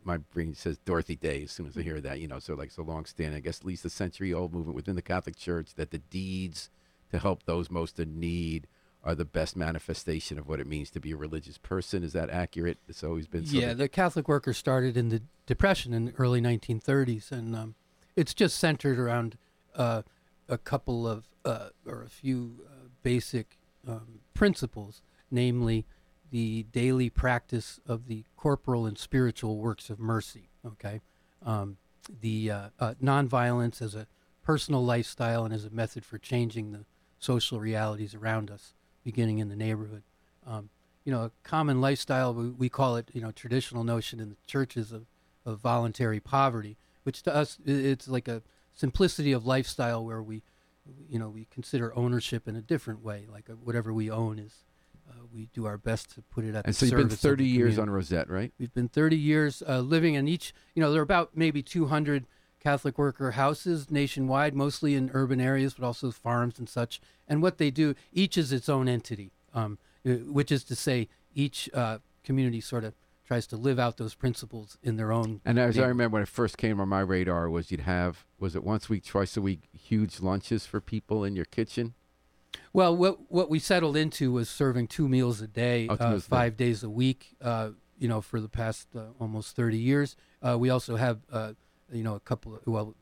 my 0.04 0.18
brain 0.18 0.54
says 0.54 0.78
Dorothy 0.78 1.16
Day 1.16 1.44
as 1.44 1.50
soon 1.50 1.66
as 1.66 1.76
I 1.76 1.82
hear 1.82 2.00
that. 2.00 2.20
You 2.20 2.28
know, 2.28 2.38
so 2.38 2.54
like 2.54 2.70
so 2.70 2.82
long 2.82 3.04
standing. 3.04 3.36
I 3.36 3.40
guess 3.40 3.60
at 3.60 3.66
least 3.66 3.84
a 3.84 3.90
century 3.90 4.32
old 4.32 4.52
movement 4.52 4.76
within 4.76 4.96
the 4.96 5.02
Catholic 5.02 5.36
Church 5.36 5.74
that 5.74 5.90
the 5.90 5.98
deeds 5.98 6.70
to 7.10 7.18
help 7.18 7.44
those 7.44 7.70
most 7.70 8.00
in 8.00 8.18
need 8.18 8.66
are 9.04 9.14
the 9.14 9.24
best 9.24 9.56
manifestation 9.56 10.38
of 10.38 10.46
what 10.48 10.60
it 10.60 10.66
means 10.66 10.90
to 10.90 11.00
be 11.00 11.10
a 11.10 11.16
religious 11.16 11.58
person. 11.58 12.04
Is 12.04 12.12
that 12.12 12.30
accurate? 12.30 12.78
It's 12.88 13.02
always 13.02 13.26
been. 13.26 13.46
sort 13.46 13.62
Yeah, 13.62 13.74
the 13.74 13.88
Catholic 13.88 14.28
workers 14.28 14.56
started 14.56 14.96
in 14.96 15.08
the 15.08 15.22
Depression 15.44 15.92
in 15.92 16.06
the 16.06 16.12
early 16.18 16.40
1930s, 16.40 17.32
and 17.32 17.56
um, 17.56 17.74
it's 18.14 18.32
just 18.32 18.58
centered 18.58 18.98
around 18.98 19.36
uh, 19.74 20.02
a 20.48 20.58
couple 20.58 21.06
of 21.06 21.24
uh, 21.44 21.70
or 21.86 22.02
a 22.02 22.08
few 22.08 22.60
uh, 22.66 22.88
basic 23.02 23.58
um, 23.86 24.20
principles, 24.34 25.02
namely 25.30 25.84
the 26.33 26.64
daily 26.73 27.11
practice 27.11 27.79
of 27.87 28.09
the 28.09 28.25
corporal 28.37 28.87
and 28.87 28.99
spiritual 28.99 29.59
works 29.59 29.90
of 29.90 30.01
mercy. 30.01 30.49
Okay, 30.66 31.01
um, 31.45 31.77
the 32.21 32.51
uh, 32.51 32.68
uh, 32.81 32.95
nonviolence 33.01 33.81
as 33.81 33.95
a 33.95 34.07
personal 34.42 34.85
lifestyle 34.85 35.45
and 35.45 35.55
as 35.55 35.64
a 35.64 35.71
method 35.71 36.05
for 36.05 36.18
changing 36.18 36.73
the 36.73 36.85
social 37.18 37.61
realities 37.61 38.14
around 38.14 38.51
us, 38.51 38.75
beginning 39.05 39.38
in 39.38 39.49
the 39.49 39.57
neighborhood. 39.57 40.03
Um, 40.45 40.71
you 41.05 41.12
know, 41.12 41.25
a 41.25 41.31
common 41.45 41.81
lifestyle, 41.81 42.35
we, 42.35 42.49
we 42.49 42.68
call 42.68 42.97
it, 42.97 43.11
you 43.12 43.21
know, 43.21 43.31
traditional 43.31 43.85
notion 43.85 44.18
in 44.18 44.31
the 44.31 44.37
churches 44.47 44.90
of, 44.90 45.07
of 45.45 45.61
voluntary 45.61 46.18
poverty, 46.18 46.77
which 47.05 47.23
to 47.23 47.35
us, 47.35 47.59
it's 47.64 48.09
like 48.09 48.27
a 48.27 48.42
simplicity 48.75 49.33
of 49.33 49.45
lifestyle 49.45 50.05
where 50.05 50.23
we, 50.23 50.42
you 51.09 51.18
know, 51.18 51.29
we 51.29 51.47
consider 51.51 51.97
ownership 51.97 52.49
in 52.49 52.57
a 52.57 52.62
different 52.62 53.05
way. 53.05 53.27
Like 53.31 53.49
whatever 53.62 53.92
we 53.92 54.11
own 54.11 54.38
is, 54.38 54.64
uh, 55.10 55.14
we 55.32 55.46
do 55.52 55.66
our 55.66 55.78
best 55.78 56.14
to 56.14 56.22
put 56.22 56.44
it 56.44 56.54
at 56.54 56.64
and 56.64 56.74
the 56.74 56.78
so 56.78 56.86
you've 56.86 56.94
been 56.96 57.02
service 57.10 57.14
of 57.14 57.22
the 57.22 57.28
30 57.28 57.44
years 57.44 57.78
on 57.78 57.90
Rosette, 57.90 58.30
right? 58.30 58.52
We've 58.58 58.72
been 58.74 58.88
30 58.88 59.16
years 59.16 59.62
uh, 59.68 59.80
living 59.80 60.14
in 60.14 60.28
each, 60.28 60.52
you 60.74 60.82
know, 60.82 60.90
there 60.92 61.00
are 61.00 61.04
about 61.04 61.36
maybe 61.36 61.62
200 61.62 62.26
Catholic 62.60 62.96
worker 62.96 63.32
houses 63.32 63.90
nationwide, 63.90 64.54
mostly 64.54 64.94
in 64.94 65.10
urban 65.12 65.40
areas, 65.40 65.74
but 65.74 65.84
also 65.84 66.10
farms 66.10 66.58
and 66.58 66.68
such. 66.68 67.00
And 67.26 67.42
what 67.42 67.58
they 67.58 67.70
do, 67.70 67.94
each 68.12 68.38
is 68.38 68.52
its 68.52 68.68
own 68.68 68.88
entity, 68.88 69.32
um, 69.52 69.78
which 70.04 70.52
is 70.52 70.62
to 70.64 70.76
say, 70.76 71.08
each 71.34 71.68
uh, 71.74 71.98
community 72.22 72.60
sort 72.60 72.84
of 72.84 72.94
tries 73.26 73.46
to 73.48 73.56
live 73.56 73.78
out 73.78 73.96
those 73.96 74.14
principles 74.14 74.78
in 74.82 74.96
their 74.96 75.10
own. 75.10 75.40
And 75.44 75.58
as 75.58 75.78
I 75.78 75.86
remember 75.86 76.14
when 76.14 76.22
it 76.22 76.28
first 76.28 76.58
came 76.58 76.80
on 76.80 76.88
my 76.88 77.00
radar 77.00 77.48
was 77.48 77.70
you'd 77.70 77.80
have 77.80 78.26
was 78.38 78.54
it 78.54 78.62
once 78.62 78.88
a 78.88 78.92
week, 78.92 79.06
twice 79.06 79.36
a 79.36 79.40
week, 79.40 79.68
huge 79.72 80.20
lunches 80.20 80.66
for 80.66 80.80
people 80.80 81.24
in 81.24 81.34
your 81.34 81.46
kitchen. 81.46 81.94
Well, 82.72 82.96
what 82.96 83.30
what 83.30 83.50
we 83.50 83.58
settled 83.58 83.96
into 83.96 84.32
was 84.32 84.48
serving 84.48 84.88
two 84.88 85.08
meals 85.08 85.40
a 85.40 85.46
day, 85.46 85.87
Oh, 85.90 85.94
uh, 85.94 86.12
day. 86.14 86.20
five 86.20 86.56
days 86.56 86.82
a 86.82 86.90
week. 86.90 87.35
Uh, 87.40 87.70
you 87.98 88.08
know, 88.08 88.20
for 88.20 88.40
the 88.40 88.48
past 88.48 88.88
uh, 88.96 89.00
almost 89.20 89.54
thirty 89.54 89.78
years. 89.78 90.16
Uh, 90.42 90.56
we 90.58 90.70
also 90.70 90.96
have, 90.96 91.20
uh, 91.30 91.52
you 91.92 92.02
know, 92.02 92.14
a 92.14 92.20
couple. 92.20 92.54
Of, 92.56 92.66
well, 92.66 92.94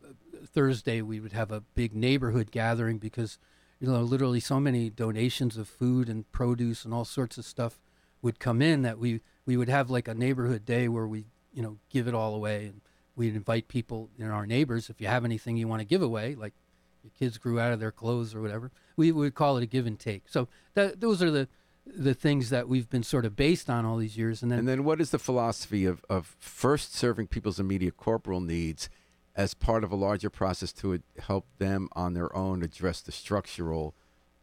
Thursday 0.45 1.01
we 1.03 1.21
would 1.21 1.33
have 1.33 1.51
a 1.53 1.61
big 1.75 1.95
neighborhood 1.95 2.51
gathering 2.51 2.99
because, 2.99 3.39
you 3.79 3.89
know, 3.89 4.03
literally 4.03 4.41
so 4.41 4.59
many 4.61 4.91
donations 4.91 5.57
of 5.57 5.69
food 5.69 6.09
and 6.09 6.31
produce 6.33 6.85
and 6.85 6.93
all 6.93 7.05
sorts 7.05 7.39
of 7.39 7.45
stuff 7.45 7.79
would 8.23 8.39
come 8.39 8.61
in 8.61 8.83
that 8.83 8.99
we 8.99 9.21
we 9.47 9.57
would 9.57 9.69
have 9.69 9.89
like 9.89 10.09
a 10.09 10.15
neighborhood 10.15 10.65
day 10.67 10.89
where 10.89 11.07
we 11.07 11.27
you 11.55 11.63
know 11.63 11.79
give 11.89 12.07
it 12.07 12.15
all 12.15 12.35
away 12.35 12.67
and 12.67 12.81
we'd 13.17 13.35
invite 13.35 13.69
people 13.69 14.11
you 14.19 14.25
know 14.27 14.33
our 14.33 14.47
neighbors 14.47 14.91
if 14.91 15.01
you 15.01 15.07
have 15.07 15.25
anything 15.25 15.57
you 15.57 15.67
want 15.67 15.81
to 15.81 15.87
give 15.87 16.03
away 16.03 16.35
like 16.35 16.53
your 17.03 17.11
kids 17.19 17.39
grew 17.39 17.59
out 17.59 17.73
of 17.73 17.81
their 17.81 17.91
clothes 17.91 18.35
or 18.35 18.43
whatever 18.43 18.71
we 19.09 19.13
would 19.13 19.35
call 19.35 19.57
it 19.57 19.63
a 19.63 19.67
give 19.67 19.87
and 19.87 19.99
take 19.99 20.29
so 20.29 20.49
that 20.75 21.01
those 21.01 21.23
are 21.23 21.31
the 21.31 21.49
the 21.87 22.15
things 22.15 22.51
that 22.51 22.69
we've 22.69 22.89
been 22.91 23.03
sort 23.03 23.25
of 23.25 23.35
based 23.35 23.71
on 23.71 23.85
all 23.85 23.97
these 23.97 24.17
years 24.17 24.43
and 24.43 24.51
then 24.51 24.61
And 24.61 24.69
then 24.69 24.85
what 24.85 25.01
is 25.01 25.11
the 25.11 25.19
philosophy 25.19 25.87
of, 25.87 26.05
of 26.09 26.37
first 26.39 26.95
serving 26.95 27.29
people's 27.29 27.59
immediate 27.59 27.97
corporal 27.97 28.41
needs 28.41 28.89
as 29.35 29.55
part 29.55 29.83
of 29.83 29.91
a 29.91 29.97
larger 29.97 30.29
process 30.31 30.73
to 30.75 31.01
help 31.19 31.47
them 31.59 31.89
on 31.93 32.15
their 32.15 32.35
own 32.37 32.63
address 32.63 33.01
the 33.01 33.13
structural 33.13 33.95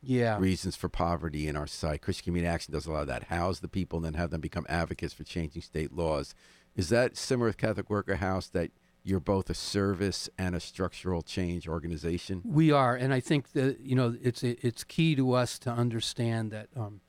yeah 0.01 0.37
reasons 0.39 0.75
for 0.75 0.89
poverty 0.89 1.47
in 1.47 1.55
our 1.55 1.67
society? 1.67 1.99
Christian 1.99 2.25
Community 2.25 2.51
Action 2.51 2.73
does 2.73 2.87
a 2.87 2.91
lot 2.91 3.01
of 3.01 3.07
that. 3.07 3.25
House 3.25 3.59
the 3.59 3.67
people 3.67 3.97
and 3.97 4.05
then 4.05 4.13
have 4.15 4.31
them 4.31 4.41
become 4.41 4.65
advocates 4.67 5.13
for 5.13 5.23
changing 5.23 5.61
state 5.61 5.93
laws. 5.93 6.33
Is 6.75 6.89
that 6.89 7.15
similar 7.15 7.49
with 7.49 7.57
Catholic 7.57 7.89
Worker 7.89 8.15
House 8.15 8.47
that 8.49 8.71
you're 9.07 9.19
both 9.21 9.49
a 9.49 9.53
service 9.53 10.29
and 10.37 10.53
a 10.53 10.59
structural 10.59 11.21
change 11.21 11.67
organization? 11.67 12.41
We 12.43 12.71
are, 12.71 12.93
and 12.93 13.13
I 13.13 13.21
think 13.21 13.53
that 13.53 13.79
you 13.79 13.95
know 13.95 14.15
it's 14.21 14.43
it's 14.43 14.83
key 14.83 15.15
to 15.15 15.33
us 15.33 15.57
to 15.59 15.69
understand 15.71 16.51
that 16.51 16.67
um, 16.75 16.99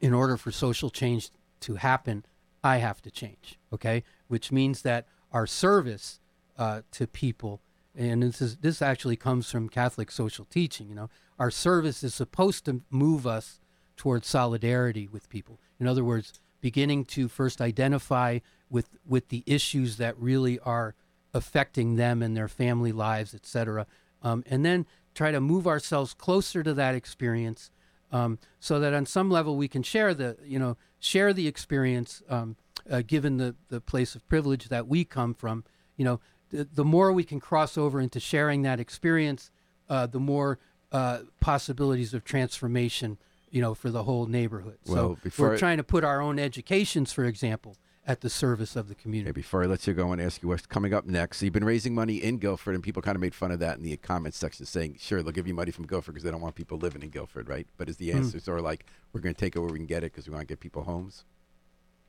in 0.00 0.14
order 0.14 0.38
for 0.38 0.50
social 0.50 0.88
change 0.88 1.30
to 1.60 1.74
happen, 1.74 2.24
I 2.64 2.78
have 2.78 3.02
to 3.02 3.10
change. 3.10 3.58
Okay, 3.72 4.04
which 4.28 4.50
means 4.50 4.82
that 4.82 5.06
our 5.32 5.46
service 5.46 6.18
uh, 6.56 6.80
to 6.92 7.06
people, 7.06 7.60
and 7.94 8.22
this 8.22 8.40
is 8.40 8.56
this 8.56 8.80
actually 8.80 9.16
comes 9.16 9.50
from 9.50 9.68
Catholic 9.68 10.10
social 10.10 10.46
teaching. 10.46 10.88
You 10.88 10.94
know, 10.94 11.10
our 11.38 11.50
service 11.50 12.02
is 12.02 12.14
supposed 12.14 12.64
to 12.64 12.80
move 12.90 13.26
us 13.26 13.60
towards 13.98 14.26
solidarity 14.26 15.08
with 15.10 15.28
people. 15.28 15.60
In 15.78 15.86
other 15.86 16.04
words, 16.04 16.40
beginning 16.62 17.04
to 17.04 17.28
first 17.28 17.60
identify 17.60 18.38
with 18.70 18.88
with 19.06 19.28
the 19.28 19.42
issues 19.46 19.96
that 19.96 20.18
really 20.18 20.58
are 20.60 20.94
affecting 21.34 21.96
them 21.96 22.22
and 22.22 22.36
their 22.36 22.48
family 22.48 22.92
lives, 22.92 23.34
et 23.34 23.46
cetera, 23.46 23.86
um, 24.22 24.42
and 24.48 24.64
then 24.64 24.86
try 25.14 25.30
to 25.30 25.40
move 25.40 25.66
ourselves 25.66 26.14
closer 26.14 26.62
to 26.62 26.74
that 26.74 26.94
experience, 26.94 27.70
um, 28.12 28.38
so 28.60 28.80
that 28.80 28.94
on 28.94 29.06
some 29.06 29.30
level 29.30 29.56
we 29.56 29.68
can 29.68 29.82
share 29.82 30.14
the 30.14 30.36
you 30.44 30.58
know 30.58 30.76
share 30.98 31.32
the 31.32 31.46
experience, 31.46 32.22
um, 32.28 32.56
uh, 32.90 33.02
given 33.06 33.36
the 33.36 33.54
the 33.68 33.80
place 33.80 34.14
of 34.14 34.26
privilege 34.28 34.68
that 34.68 34.86
we 34.86 35.04
come 35.04 35.34
from. 35.34 35.64
You 35.96 36.04
know, 36.04 36.20
the, 36.50 36.64
the 36.64 36.84
more 36.84 37.12
we 37.12 37.24
can 37.24 37.40
cross 37.40 37.78
over 37.78 38.00
into 38.00 38.20
sharing 38.20 38.62
that 38.62 38.78
experience, 38.80 39.50
uh, 39.88 40.06
the 40.06 40.20
more 40.20 40.58
uh, 40.92 41.20
possibilities 41.40 42.12
of 42.12 42.22
transformation 42.24 43.18
you 43.50 43.62
know, 43.62 43.74
for 43.74 43.90
the 43.90 44.02
whole 44.02 44.26
neighborhood. 44.26 44.76
Well, 44.86 44.96
so 44.96 45.18
before 45.22 45.48
we're 45.48 45.58
trying 45.58 45.78
to 45.78 45.84
put 45.84 46.04
our 46.04 46.20
own 46.20 46.38
educations, 46.38 47.12
for 47.12 47.24
example, 47.24 47.76
at 48.06 48.20
the 48.20 48.30
service 48.30 48.76
of 48.76 48.88
the 48.88 48.94
community. 48.94 49.30
Okay, 49.30 49.34
before 49.40 49.62
I 49.62 49.66
let 49.66 49.86
you 49.86 49.92
go 49.92 50.12
and 50.12 50.22
ask 50.22 50.42
you 50.42 50.48
what's 50.48 50.64
coming 50.66 50.94
up 50.94 51.06
next, 51.06 51.38
so 51.38 51.44
you've 51.44 51.52
been 51.52 51.64
raising 51.64 51.94
money 51.94 52.16
in 52.16 52.38
Guilford, 52.38 52.74
and 52.74 52.82
people 52.84 53.02
kind 53.02 53.16
of 53.16 53.20
made 53.20 53.34
fun 53.34 53.50
of 53.50 53.58
that 53.58 53.76
in 53.78 53.82
the 53.82 53.96
comments 53.96 54.38
section, 54.38 54.64
saying, 54.64 54.96
"Sure, 55.00 55.22
they'll 55.22 55.32
give 55.32 55.48
you 55.48 55.54
money 55.54 55.72
from 55.72 55.86
Guilford 55.86 56.14
because 56.14 56.24
they 56.24 56.30
don't 56.30 56.40
want 56.40 56.54
people 56.54 56.78
living 56.78 57.02
in 57.02 57.10
Guilford, 57.10 57.48
right?" 57.48 57.66
But 57.76 57.88
is 57.88 57.96
the 57.96 58.10
Hmm. 58.12 58.18
answers 58.18 58.48
are 58.48 58.60
like, 58.60 58.86
"We're 59.12 59.20
going 59.20 59.34
to 59.34 59.40
take 59.40 59.56
it 59.56 59.58
where 59.58 59.70
we 59.70 59.78
can 59.78 59.86
get 59.86 60.04
it 60.04 60.12
because 60.12 60.28
we 60.28 60.34
want 60.34 60.46
to 60.46 60.52
get 60.52 60.60
people 60.60 60.84
homes." 60.84 61.24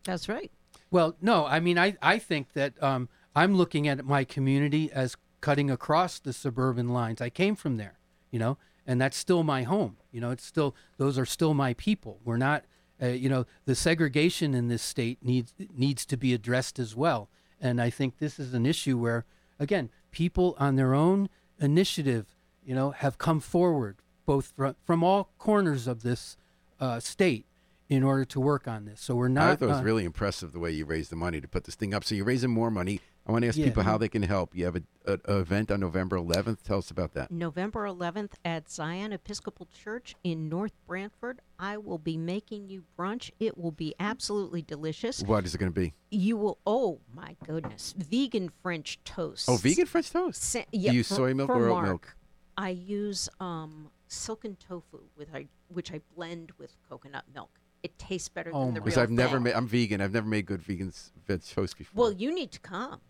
That's 0.03 0.29
right. 0.29 0.51
Well, 0.91 1.15
no, 1.21 1.45
I 1.45 1.59
mean, 1.59 1.77
I, 1.77 1.97
I 2.01 2.19
think 2.19 2.53
that 2.53 2.81
um, 2.81 3.09
I'm 3.35 3.55
looking 3.55 3.87
at 3.87 4.05
my 4.05 4.23
community 4.23 4.91
as 4.91 5.17
cutting 5.41 5.69
across 5.69 6.19
the 6.19 6.31
suburban 6.33 6.89
lines. 6.89 7.19
I 7.21 7.29
came 7.29 7.55
from 7.55 7.77
there, 7.77 7.99
you 8.31 8.39
know, 8.39 8.57
and 8.85 9.01
that's 9.01 9.17
still 9.17 9.43
my 9.43 9.63
home. 9.63 9.97
You 10.11 10.21
know, 10.21 10.31
it's 10.31 10.45
still, 10.45 10.75
those 10.97 11.17
are 11.17 11.25
still 11.25 11.53
my 11.53 11.73
people. 11.73 12.19
We're 12.23 12.37
not, 12.37 12.63
uh, 13.01 13.07
you 13.07 13.29
know, 13.29 13.45
the 13.65 13.75
segregation 13.75 14.53
in 14.53 14.67
this 14.67 14.81
state 14.81 15.19
needs, 15.21 15.53
needs 15.75 16.05
to 16.05 16.17
be 16.17 16.33
addressed 16.33 16.79
as 16.79 16.95
well. 16.95 17.29
And 17.59 17.81
I 17.81 17.89
think 17.89 18.17
this 18.17 18.39
is 18.39 18.53
an 18.53 18.65
issue 18.65 18.97
where, 18.97 19.25
again, 19.59 19.89
people 20.11 20.55
on 20.59 20.75
their 20.75 20.93
own 20.93 21.29
initiative, 21.59 22.35
you 22.65 22.75
know, 22.75 22.91
have 22.91 23.17
come 23.17 23.39
forward, 23.39 23.97
both 24.25 24.53
from, 24.55 24.75
from 24.85 25.03
all 25.03 25.29
corners 25.37 25.87
of 25.87 26.03
this 26.03 26.37
uh, 26.79 26.99
state 26.99 27.45
in 27.89 28.03
order 28.03 28.25
to 28.25 28.39
work 28.39 28.67
on 28.67 28.85
this. 28.85 28.99
So 29.01 29.15
we're 29.15 29.27
not. 29.27 29.43
I 29.43 29.55
thought 29.55 29.65
it 29.65 29.69
was 29.69 29.79
uh, 29.79 29.83
really 29.83 30.05
impressive 30.05 30.51
the 30.51 30.59
way 30.59 30.71
you 30.71 30.85
raised 30.85 31.09
the 31.11 31.15
money 31.15 31.39
to 31.41 31.47
put 31.47 31.63
this 31.63 31.75
thing 31.75 31.93
up. 31.93 32.03
So 32.03 32.15
you're 32.15 32.25
raising 32.25 32.51
more 32.51 32.69
money. 32.69 32.99
I 33.27 33.31
want 33.33 33.41
to 33.43 33.49
ask 33.49 33.57
Yeah. 33.57 33.65
people 33.65 33.83
how 33.83 33.97
they 33.97 34.07
can 34.07 34.23
help. 34.23 34.55
You 34.55 34.63
have 34.65 34.77
a, 34.77 34.83
a, 35.05 35.19
a 35.25 35.39
event 35.39 35.69
on 35.69 35.81
November 35.81 36.17
11th. 36.17 36.63
Tell 36.63 36.77
us 36.77 36.89
about 36.91 37.13
that. 37.15 37.29
November 37.29 37.83
11th 37.85 38.31
at 38.45 38.69
Zion 38.71 39.11
Episcopal 39.11 39.67
Church 39.83 40.15
in 40.23 40.47
North 40.47 40.71
Branford. 40.87 41.41
I 41.59 41.75
will 41.77 41.97
be 41.97 42.15
making 42.15 42.69
you 42.69 42.85
brunch. 42.97 43.31
It 43.39 43.57
will 43.57 43.71
be 43.71 43.93
absolutely 43.99 44.61
delicious. 44.61 45.21
What 45.23 45.45
is 45.45 45.53
it 45.53 45.57
going 45.57 45.73
to 45.73 45.77
be? 45.79 45.93
You 46.09 46.37
will, 46.37 46.57
oh 46.65 47.01
my 47.13 47.35
goodness, 47.45 47.93
vegan 47.97 48.49
French 48.63 48.99
toast. 49.03 49.49
Oh, 49.49 49.57
vegan 49.57 49.87
French 49.87 50.09
toast. 50.11 50.41
Sa- 50.41 50.59
Do 50.59 50.65
yeah, 50.71 50.91
you 50.91 50.97
use 50.99 51.09
for- 51.09 51.15
soy 51.15 51.33
milk 51.33 51.47
for 51.49 51.55
or 51.65 51.67
oat 51.69 51.73
Mark, 51.73 51.85
milk? 51.85 52.15
I 52.57 52.69
use 52.69 53.27
um, 53.41 53.91
silken 54.07 54.55
tofu 54.55 55.01
with 55.17 55.27
I, 55.35 55.47
which 55.67 55.91
I 55.91 55.99
blend 56.15 56.53
with 56.57 56.75
coconut 56.89 57.25
milk. 57.33 57.59
It 57.83 57.99
tastes 57.99 58.29
better 58.29 58.51
Oh 58.53 58.65
than 58.65 58.73
the 58.73 58.79
my- 58.79 58.85
real 58.85 58.85
Because 58.85 58.97
I've 58.97 59.11
never 59.11 59.39
made. 59.39 59.53
I'm 59.53 59.67
vegan. 59.67 60.01
I've 60.01 60.13
never 60.13 60.27
made 60.27 60.45
good 60.45 60.61
vegan 60.63 60.87
s- 60.87 61.11
veg 61.27 61.41
toast 61.45 61.77
before. 61.77 62.03
Well, 62.05 62.11
you 62.13 62.33
need 62.33 62.51
to 62.53 62.59
come. 62.59 63.01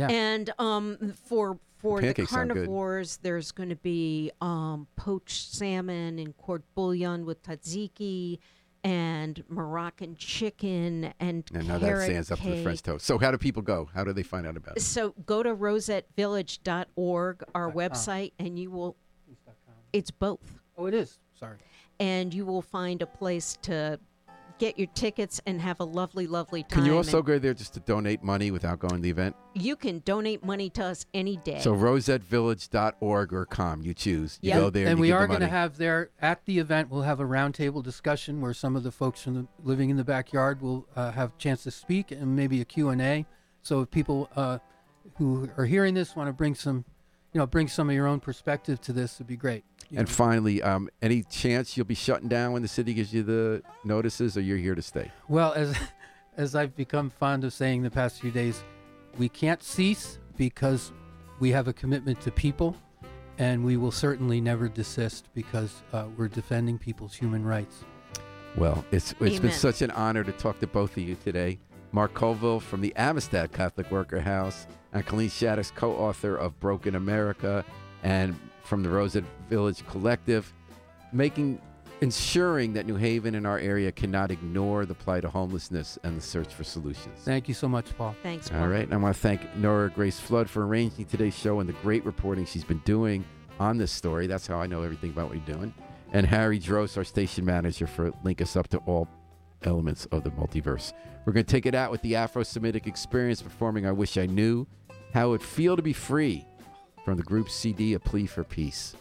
Yeah. 0.00 0.08
And 0.10 0.50
um, 0.58 1.14
for 1.24 1.58
for 1.78 2.00
the 2.00 2.08
pancakes 2.08 2.30
sound 2.30 2.48
good. 2.50 2.56
carnivores, 2.56 3.18
there's 3.22 3.52
going 3.52 3.68
to 3.70 3.76
be 3.76 4.30
um, 4.40 4.86
poached 4.96 5.54
salmon 5.54 6.18
and 6.18 6.36
court 6.36 6.62
bouillon 6.74 7.24
with 7.24 7.42
tzatziki 7.42 8.38
and 8.82 9.44
Moroccan 9.48 10.16
chicken 10.16 11.12
and 11.20 11.44
and 11.52 11.68
now 11.68 11.76
that 11.78 11.86
carrot 11.86 12.04
stands 12.06 12.30
up 12.30 12.38
to 12.38 12.44
the 12.46 12.52
cake. 12.52 12.62
French 12.62 12.82
toast. 12.82 13.04
So 13.06 13.18
how 13.18 13.30
do 13.30 13.36
people 13.38 13.62
go? 13.62 13.88
How 13.94 14.04
do 14.04 14.12
they 14.12 14.22
find 14.22 14.46
out 14.46 14.56
about 14.56 14.76
it? 14.78 14.80
So 14.80 15.14
go 15.26 15.42
to 15.42 15.54
rosettevillage.org, 15.54 17.44
our 17.54 17.70
website, 17.72 18.32
and 18.38 18.58
you 18.58 18.70
will. 18.70 18.96
It's 19.92 20.10
both. 20.10 20.60
Oh, 20.78 20.86
it 20.86 20.94
is. 20.94 21.18
Sorry. 21.38 21.56
and 21.98 22.32
you 22.34 22.44
will 22.46 22.62
find 22.62 23.02
a 23.02 23.06
place 23.06 23.56
to 23.62 23.98
get 24.60 24.78
your 24.78 24.88
tickets 24.88 25.40
and 25.46 25.60
have 25.60 25.80
a 25.80 25.84
lovely, 25.84 26.26
lovely 26.26 26.62
time. 26.62 26.82
Can 26.82 26.84
you 26.84 26.96
also 26.96 27.18
and 27.18 27.26
go 27.26 27.38
there 27.38 27.54
just 27.54 27.74
to 27.74 27.80
donate 27.80 28.22
money 28.22 28.50
without 28.50 28.78
going 28.78 28.96
to 28.96 29.00
the 29.00 29.10
event? 29.10 29.34
you 29.54 29.74
can 29.74 29.98
donate 30.04 30.44
money 30.44 30.70
to 30.70 30.84
us 30.84 31.06
any 31.12 31.36
day. 31.38 31.58
So 31.58 31.74
rosettevillage.org 31.74 33.32
or 33.32 33.46
com, 33.46 33.82
you 33.82 33.94
choose. 33.94 34.38
You 34.42 34.50
Yep. 34.50 34.58
go 34.60 34.70
there 34.70 34.82
and, 34.84 34.90
and 34.90 34.98
you 34.98 35.02
we 35.02 35.08
give 35.08 35.16
are 35.16 35.26
going 35.26 35.40
to 35.40 35.48
have 35.48 35.76
there 35.76 36.10
at 36.20 36.44
the 36.44 36.58
event. 36.60 36.88
We'll 36.88 37.02
have 37.02 37.18
a 37.18 37.24
roundtable 37.24 37.82
discussion 37.82 38.40
where 38.40 38.54
some 38.54 38.76
of 38.76 38.84
the 38.84 38.92
folks 38.92 39.22
from 39.22 39.34
the 39.34 39.46
living 39.64 39.90
in 39.90 39.96
the 39.96 40.04
backyard 40.04 40.60
will 40.60 40.86
uh, 40.94 41.10
have 41.12 41.30
a 41.30 41.38
chance 41.38 41.64
to 41.64 41.72
speak 41.72 42.12
and 42.12 42.36
maybe 42.36 42.60
a 42.60 42.64
Q 42.64 42.90
and 42.90 43.02
A. 43.02 43.26
So 43.62 43.80
if 43.80 43.90
people 43.90 44.30
uh, 44.36 44.58
who 45.16 45.50
are 45.56 45.66
hearing 45.66 45.94
this 45.94 46.14
want 46.14 46.28
to 46.28 46.32
bring 46.32 46.54
some, 46.54 46.84
you 47.32 47.38
know, 47.38 47.46
bring 47.46 47.66
some 47.66 47.88
of 47.88 47.96
your 47.96 48.06
own 48.06 48.20
perspective 48.20 48.80
to 48.82 48.92
this, 48.92 49.16
it'd 49.16 49.26
be 49.26 49.36
great. 49.36 49.64
You 49.90 49.98
And 49.98 50.08
know. 50.08 50.14
finally, 50.14 50.62
um, 50.62 50.88
any 51.02 51.22
chance 51.24 51.76
you'll 51.76 51.86
be 51.86 51.94
shutting 51.96 52.28
down 52.28 52.52
when 52.52 52.62
the 52.62 52.68
city 52.68 52.94
gives 52.94 53.12
you 53.12 53.22
the 53.22 53.62
notices, 53.84 54.36
or 54.36 54.40
you're 54.40 54.56
here 54.58 54.74
to 54.74 54.82
stay? 54.82 55.10
Well, 55.28 55.52
as 55.52 55.76
as 56.36 56.54
I've 56.54 56.76
become 56.76 57.10
fond 57.10 57.44
of 57.44 57.52
saying 57.52 57.82
the 57.82 57.90
past 57.90 58.20
few 58.20 58.30
days, 58.30 58.62
we 59.18 59.28
can't 59.28 59.62
cease 59.62 60.18
because 60.36 60.92
we 61.40 61.50
have 61.50 61.66
a 61.68 61.72
commitment 61.72 62.20
to 62.22 62.30
people, 62.30 62.76
and 63.38 63.64
we 63.64 63.76
will 63.76 63.90
certainly 63.90 64.40
never 64.40 64.68
desist 64.68 65.28
because 65.34 65.82
uh, 65.92 66.04
we're 66.16 66.28
defending 66.28 66.78
people's 66.78 67.14
human 67.14 67.44
rights. 67.44 67.84
Well, 68.56 68.84
it's 68.92 69.12
it's 69.20 69.40
been 69.40 69.52
such 69.52 69.82
an 69.82 69.90
honor 69.90 70.22
to 70.24 70.32
talk 70.32 70.60
to 70.60 70.66
both 70.66 70.96
of 70.96 71.02
you 71.02 71.16
today. 71.24 71.58
Mark 71.92 72.14
Colville 72.14 72.60
from 72.60 72.80
the 72.80 72.92
Amistad 72.96 73.50
Catholic 73.52 73.90
Worker 73.90 74.20
House 74.20 74.68
and 74.92 75.04
Colleen 75.04 75.28
Shaddox, 75.28 75.74
co-author 75.74 76.36
of 76.36 76.58
Broke 76.60 76.86
in 76.86 76.94
America 76.94 77.64
and 78.04 78.38
from 78.70 78.84
the 78.84 78.88
Rosette 78.88 79.24
Village 79.48 79.84
Collective, 79.88 80.54
making 81.12 81.60
ensuring 82.02 82.72
that 82.74 82.86
New 82.86 82.94
Haven 82.94 83.34
and 83.34 83.44
our 83.44 83.58
area 83.58 83.90
cannot 83.90 84.30
ignore 84.30 84.86
the 84.86 84.94
plight 84.94 85.24
of 85.24 85.32
homelessness 85.32 85.98
and 86.04 86.16
the 86.16 86.20
search 86.20 86.54
for 86.54 86.62
solutions. 86.62 87.18
Thank 87.24 87.48
you 87.48 87.52
so 87.52 87.68
much, 87.68 87.86
Paul. 87.98 88.14
Thanks. 88.22 88.48
All 88.52 88.60
Mark. 88.60 88.70
right. 88.70 88.84
And 88.84 88.94
I 88.94 88.96
want 88.96 89.16
to 89.16 89.20
thank 89.20 89.56
Nora 89.56 89.90
Grace 89.90 90.20
Flood 90.20 90.48
for 90.48 90.64
arranging 90.64 91.04
today's 91.04 91.36
show 91.36 91.58
and 91.58 91.68
the 91.68 91.72
great 91.74 92.04
reporting 92.04 92.46
she's 92.46 92.62
been 92.62 92.80
doing 92.84 93.24
on 93.58 93.76
this 93.76 93.90
story. 93.90 94.28
That's 94.28 94.46
how 94.46 94.60
I 94.60 94.68
know 94.68 94.82
everything 94.82 95.10
about 95.10 95.28
what 95.28 95.36
you're 95.36 95.56
doing. 95.56 95.74
And 96.12 96.24
Harry 96.24 96.60
Drost, 96.60 96.96
our 96.96 97.04
station 97.04 97.44
manager, 97.44 97.88
for 97.88 98.12
link 98.22 98.40
us 98.40 98.54
up 98.54 98.68
to 98.68 98.78
all 98.86 99.08
elements 99.64 100.06
of 100.06 100.22
the 100.22 100.30
multiverse. 100.30 100.92
We're 101.26 101.32
going 101.32 101.44
to 101.44 101.50
take 101.52 101.66
it 101.66 101.74
out 101.74 101.90
with 101.90 102.02
the 102.02 102.14
Afro 102.14 102.44
Semitic 102.44 102.86
Experience 102.86 103.42
performing 103.42 103.84
I 103.84 103.90
Wish 103.92 104.16
I 104.16 104.26
Knew 104.26 104.64
How 105.12 105.26
It 105.26 105.30
Would 105.30 105.42
Feel 105.42 105.74
to 105.74 105.82
Be 105.82 105.92
Free 105.92 106.46
from 107.04 107.16
the 107.16 107.22
group 107.22 107.48
CD 107.48 107.94
A 107.94 108.00
Plea 108.00 108.26
for 108.26 108.44
Peace. 108.44 108.94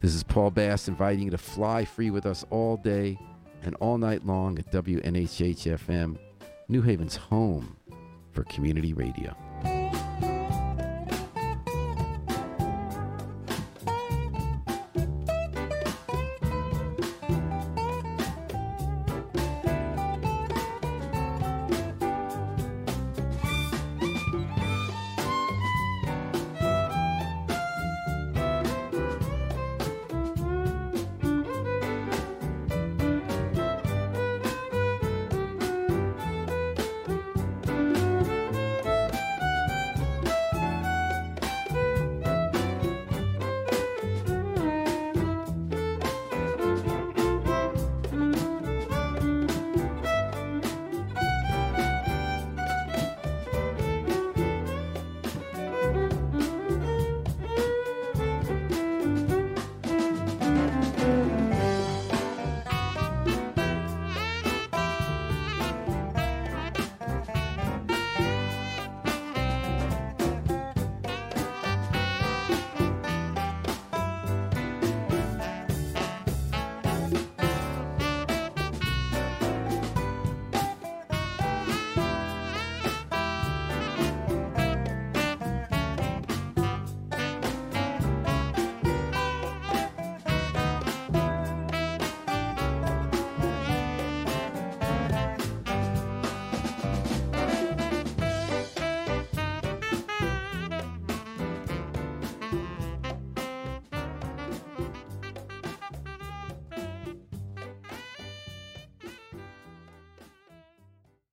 This 0.00 0.14
is 0.14 0.22
Paul 0.22 0.50
Bass 0.50 0.88
inviting 0.88 1.24
you 1.24 1.30
to 1.30 1.38
fly 1.38 1.84
free 1.84 2.10
with 2.10 2.26
us 2.26 2.44
all 2.50 2.76
day 2.76 3.18
and 3.62 3.74
all 3.76 3.98
night 3.98 4.24
long 4.24 4.58
at 4.58 4.70
WNHH 4.70 5.78
FM, 5.78 6.16
New 6.68 6.82
Haven's 6.82 7.16
home 7.16 7.76
for 8.32 8.44
community 8.44 8.92
radio. 8.92 9.36